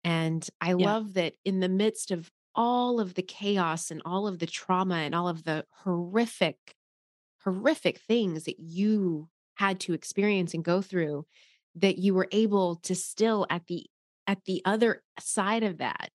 [0.03, 0.95] And I Yeah.
[0.95, 4.95] love that in the midst of all of the chaos and all of the trauma
[4.97, 6.75] and all of the horrific,
[7.43, 11.25] horrific things that you had to experience and go through,
[11.75, 13.85] that you were able to still at the
[14.27, 16.11] at the other side of that,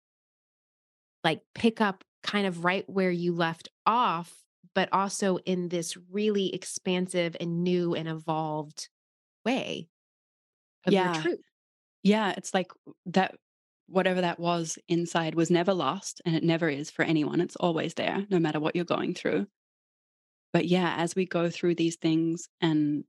[1.24, 6.54] like pick up kind of right where you left off, but also in this really
[6.54, 8.88] expansive and new and evolved
[9.44, 9.88] way
[10.84, 11.08] Yeah.
[11.08, 11.40] truth.
[12.02, 12.34] Yeah.
[12.36, 12.72] It's like
[13.06, 13.36] that,
[13.90, 17.40] whatever that was inside was never lost and it never is for anyone.
[17.40, 19.46] It's always there, no matter what you're going through.
[20.52, 23.04] But yeah, as we go through these things and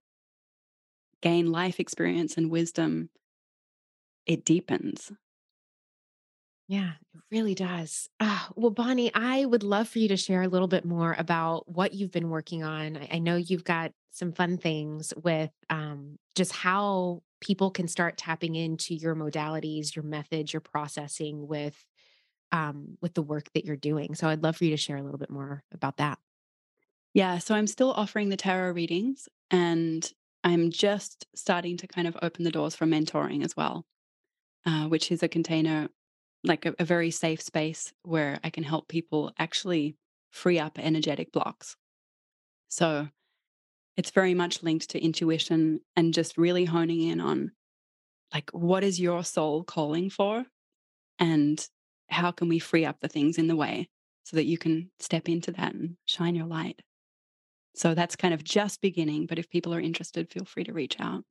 [1.21, 3.09] gain life experience and wisdom,
[4.25, 5.11] it deepens.
[6.67, 8.07] Yeah, it really does.
[8.19, 11.67] Ah, well, Bonnie, I would love for you to share a little bit more about
[11.67, 12.95] what you've been working on.
[12.95, 18.17] I, I know you've got some fun things with um, just how people can start
[18.17, 21.85] tapping into your modalities, your methods, your processing with
[22.53, 24.13] um, with the work that you're doing.
[24.13, 26.19] So I'd love for you to share a little bit more about that.
[27.13, 27.37] Yeah.
[27.37, 30.09] So I'm still offering the tarot readings and
[30.43, 33.85] I'm just starting to kind of open the doors for mentoring as well,
[34.65, 35.89] uh, which is a container,
[36.43, 39.95] like a, a very safe space where I can help people actually
[40.29, 41.75] free up energetic blocks.
[42.69, 43.09] So
[44.01, 47.51] it's very much linked to intuition and just really honing in on
[48.33, 50.43] like what is your soul calling for
[51.19, 51.67] and
[52.09, 53.87] how can we free up the things in the way
[54.23, 56.81] so that you can step into that and shine your light.
[57.75, 60.99] So that's kind of just beginning, but if people are interested, feel free to reach
[60.99, 61.23] out.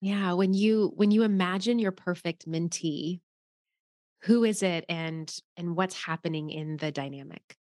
[0.00, 3.22] Yeah, when you when you imagine your perfect mentee,
[4.22, 7.56] who is it and and what's happening in the dynamic?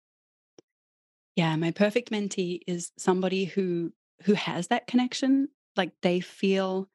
[1.35, 3.93] Yeah, my perfect mentee is somebody who
[4.23, 6.89] who has that connection, like they feel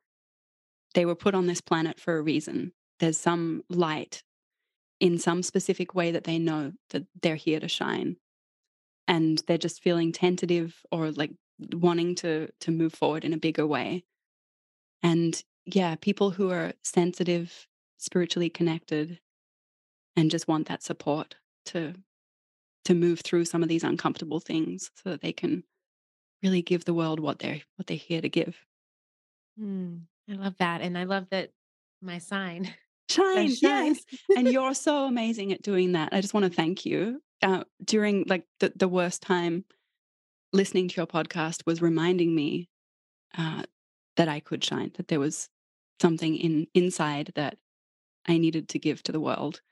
[0.95, 2.73] they were put on this planet for a reason.
[3.01, 4.23] There's some light
[5.01, 8.17] in some specific way that they know that they're here to shine
[9.07, 11.33] and they're just feeling tentative or like
[11.73, 14.05] wanting to to move forward in a bigger way.
[15.03, 17.67] And yeah, people who are sensitive,
[17.99, 19.21] spiritually connected
[20.17, 21.95] and just want that support to
[22.85, 25.63] to move through some of these uncomfortable things so that they can
[26.43, 28.57] really give the world what they're what they're here to give.
[29.61, 30.81] Mm, I love that.
[30.81, 31.51] And I love that
[32.01, 32.73] my sign
[33.11, 33.95] Shine, shine.
[33.95, 34.05] yes.
[34.37, 36.11] And you're so amazing at doing that.
[36.13, 37.23] I just want to thank you.
[37.41, 39.65] Uh, during like the, the worst time
[40.53, 42.69] listening to your podcast was reminding me
[43.37, 43.63] uh,
[44.17, 45.49] that I could shine, that there was
[46.01, 47.57] something in inside that
[48.27, 49.63] I needed to give to the world.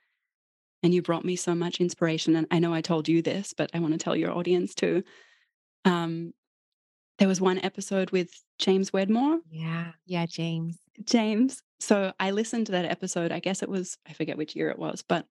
[0.81, 2.35] And you brought me so much inspiration.
[2.35, 5.03] And I know I told you this, but I want to tell your audience too.
[5.85, 6.33] Um,
[7.17, 9.39] there was one episode with James Wedmore.
[9.49, 9.91] Yeah.
[10.05, 10.77] Yeah, James.
[11.03, 11.61] James.
[11.79, 13.31] So I listened to that episode.
[13.31, 15.25] I guess it was, I forget which year it was, but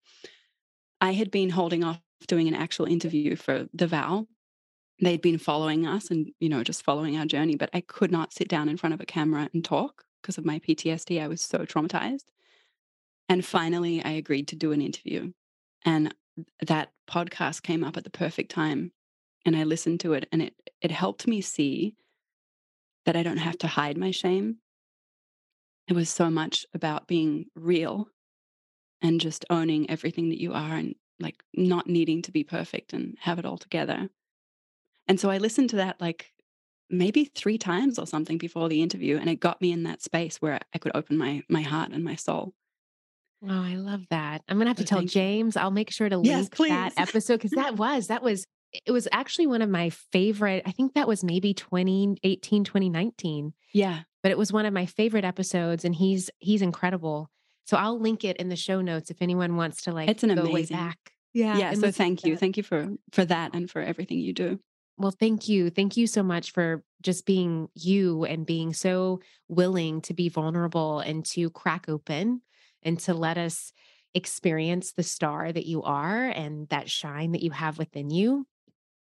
[1.01, 4.26] I had been holding off doing an actual interview for The Vow.
[5.01, 8.32] They'd been following us and, you know, just following our journey, but I could not
[8.32, 11.22] sit down in front of a camera and talk because of my PTSD.
[11.22, 12.24] I was so traumatized.
[13.28, 15.32] And finally, I agreed to do an interview.
[15.84, 16.14] And
[16.64, 18.93] that podcast came up at the perfect time.
[19.47, 21.95] And I listened to it and it, it helped me see
[23.07, 24.57] that I don't have to hide my shame.
[25.89, 28.09] It was so much about being real
[29.01, 33.17] and just owning everything that you are and like not needing to be perfect and
[33.21, 34.09] have it all together.
[35.07, 36.33] And so I listened to that like
[36.91, 40.39] maybe 3 times or something before the interview and it got me in that space
[40.39, 42.53] where I could open my my heart and my soul.
[43.45, 44.43] Oh, I love that.
[44.49, 45.57] I'm gonna have to tell James.
[45.57, 48.47] I'll make sure to link yes, that episode because that was that was
[48.85, 50.62] it was actually one of my favorite.
[50.66, 53.53] I think that was maybe 2018, 2019.
[53.72, 54.01] Yeah.
[54.22, 57.31] But it was one of my favorite episodes and he's he's incredible.
[57.64, 60.35] So I'll link it in the show notes if anyone wants to like it's an
[60.35, 60.77] go amazing.
[60.77, 60.99] way back.
[61.33, 61.59] Yeah.
[61.59, 61.74] Yeah.
[61.74, 62.35] So thank you.
[62.35, 62.41] That.
[62.41, 64.59] Thank you for for that and for everything you do.
[64.99, 65.68] Well, thank you.
[65.68, 71.01] Thank you so much for just being you and being so willing to be vulnerable
[71.01, 72.41] and to crack open
[72.83, 73.72] and to let us
[74.14, 78.47] experience the star that you are and that shine that you have within you.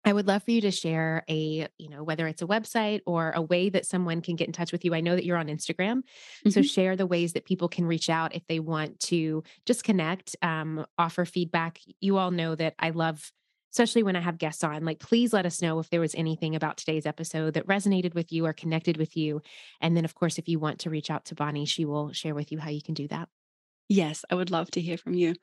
[0.03, 3.31] I would love for you to share a, you know, whether it's a website or
[3.35, 4.95] a way that someone can get in touch with you.
[4.95, 5.97] I know that you're on Instagram.
[5.97, 6.49] Mm-hmm.
[6.49, 10.35] So share the ways that people can reach out if they want to just connect,
[10.41, 11.79] um, offer feedback.
[11.99, 13.31] You all know that I love,
[13.73, 16.55] especially when I have guests on, like, please let us know if there was anything
[16.55, 19.41] about today's episode that resonated with you or connected with you.
[19.81, 22.33] And then, of course, if you want to reach out to Bonnie, she will share
[22.33, 23.29] with you how you can do that.
[23.87, 25.35] Yes, I would love to hear from you.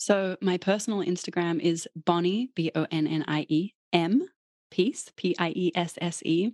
[0.00, 4.26] So my personal Instagram is Bonnie, B O N N I E M
[4.70, 6.52] Piesse, P I E S S E.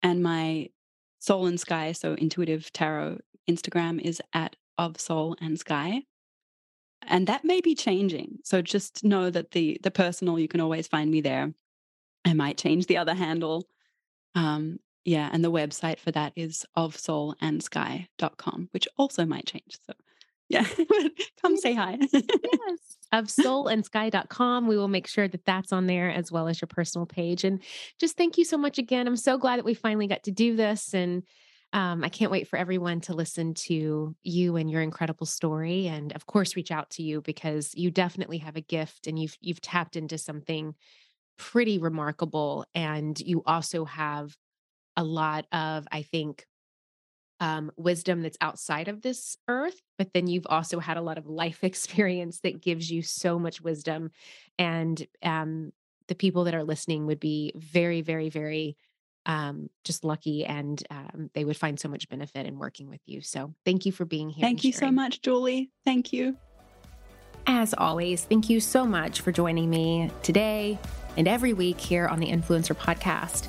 [0.00, 0.68] And my
[1.18, 3.18] Soul and Sky, so intuitive tarot
[3.50, 6.02] Instagram is at of soul and sky.
[7.02, 8.38] And that may be changing.
[8.44, 11.52] So just know that the the personal, you can always find me there.
[12.24, 13.66] I might change the other handle.
[14.36, 19.78] Um, yeah, and the website for that is of soulandsky.com, which also might change.
[19.84, 19.94] So
[20.48, 20.66] yeah,
[21.42, 21.98] come say hi.
[22.00, 22.22] yes.
[23.10, 24.66] Of soulandsky.com.
[24.66, 27.42] We will make sure that that's on there as well as your personal page.
[27.42, 27.62] And
[27.98, 29.06] just thank you so much again.
[29.06, 30.92] I'm so glad that we finally got to do this.
[30.92, 31.22] And
[31.72, 35.86] um, I can't wait for everyone to listen to you and your incredible story.
[35.86, 39.38] And of course, reach out to you because you definitely have a gift and you've
[39.40, 40.74] you've tapped into something
[41.38, 42.66] pretty remarkable.
[42.74, 44.36] And you also have
[44.98, 46.44] a lot of, I think,
[47.40, 51.26] um, wisdom that's outside of this earth, but then you've also had a lot of
[51.26, 54.10] life experience that gives you so much wisdom.
[54.58, 55.72] And um,
[56.08, 58.76] the people that are listening would be very, very, very
[59.26, 63.20] um, just lucky and um, they would find so much benefit in working with you.
[63.20, 64.42] So thank you for being here.
[64.42, 65.70] Thank you so much, Julie.
[65.84, 66.36] Thank you.
[67.46, 70.78] As always, thank you so much for joining me today
[71.16, 73.48] and every week here on the Influencer Podcast.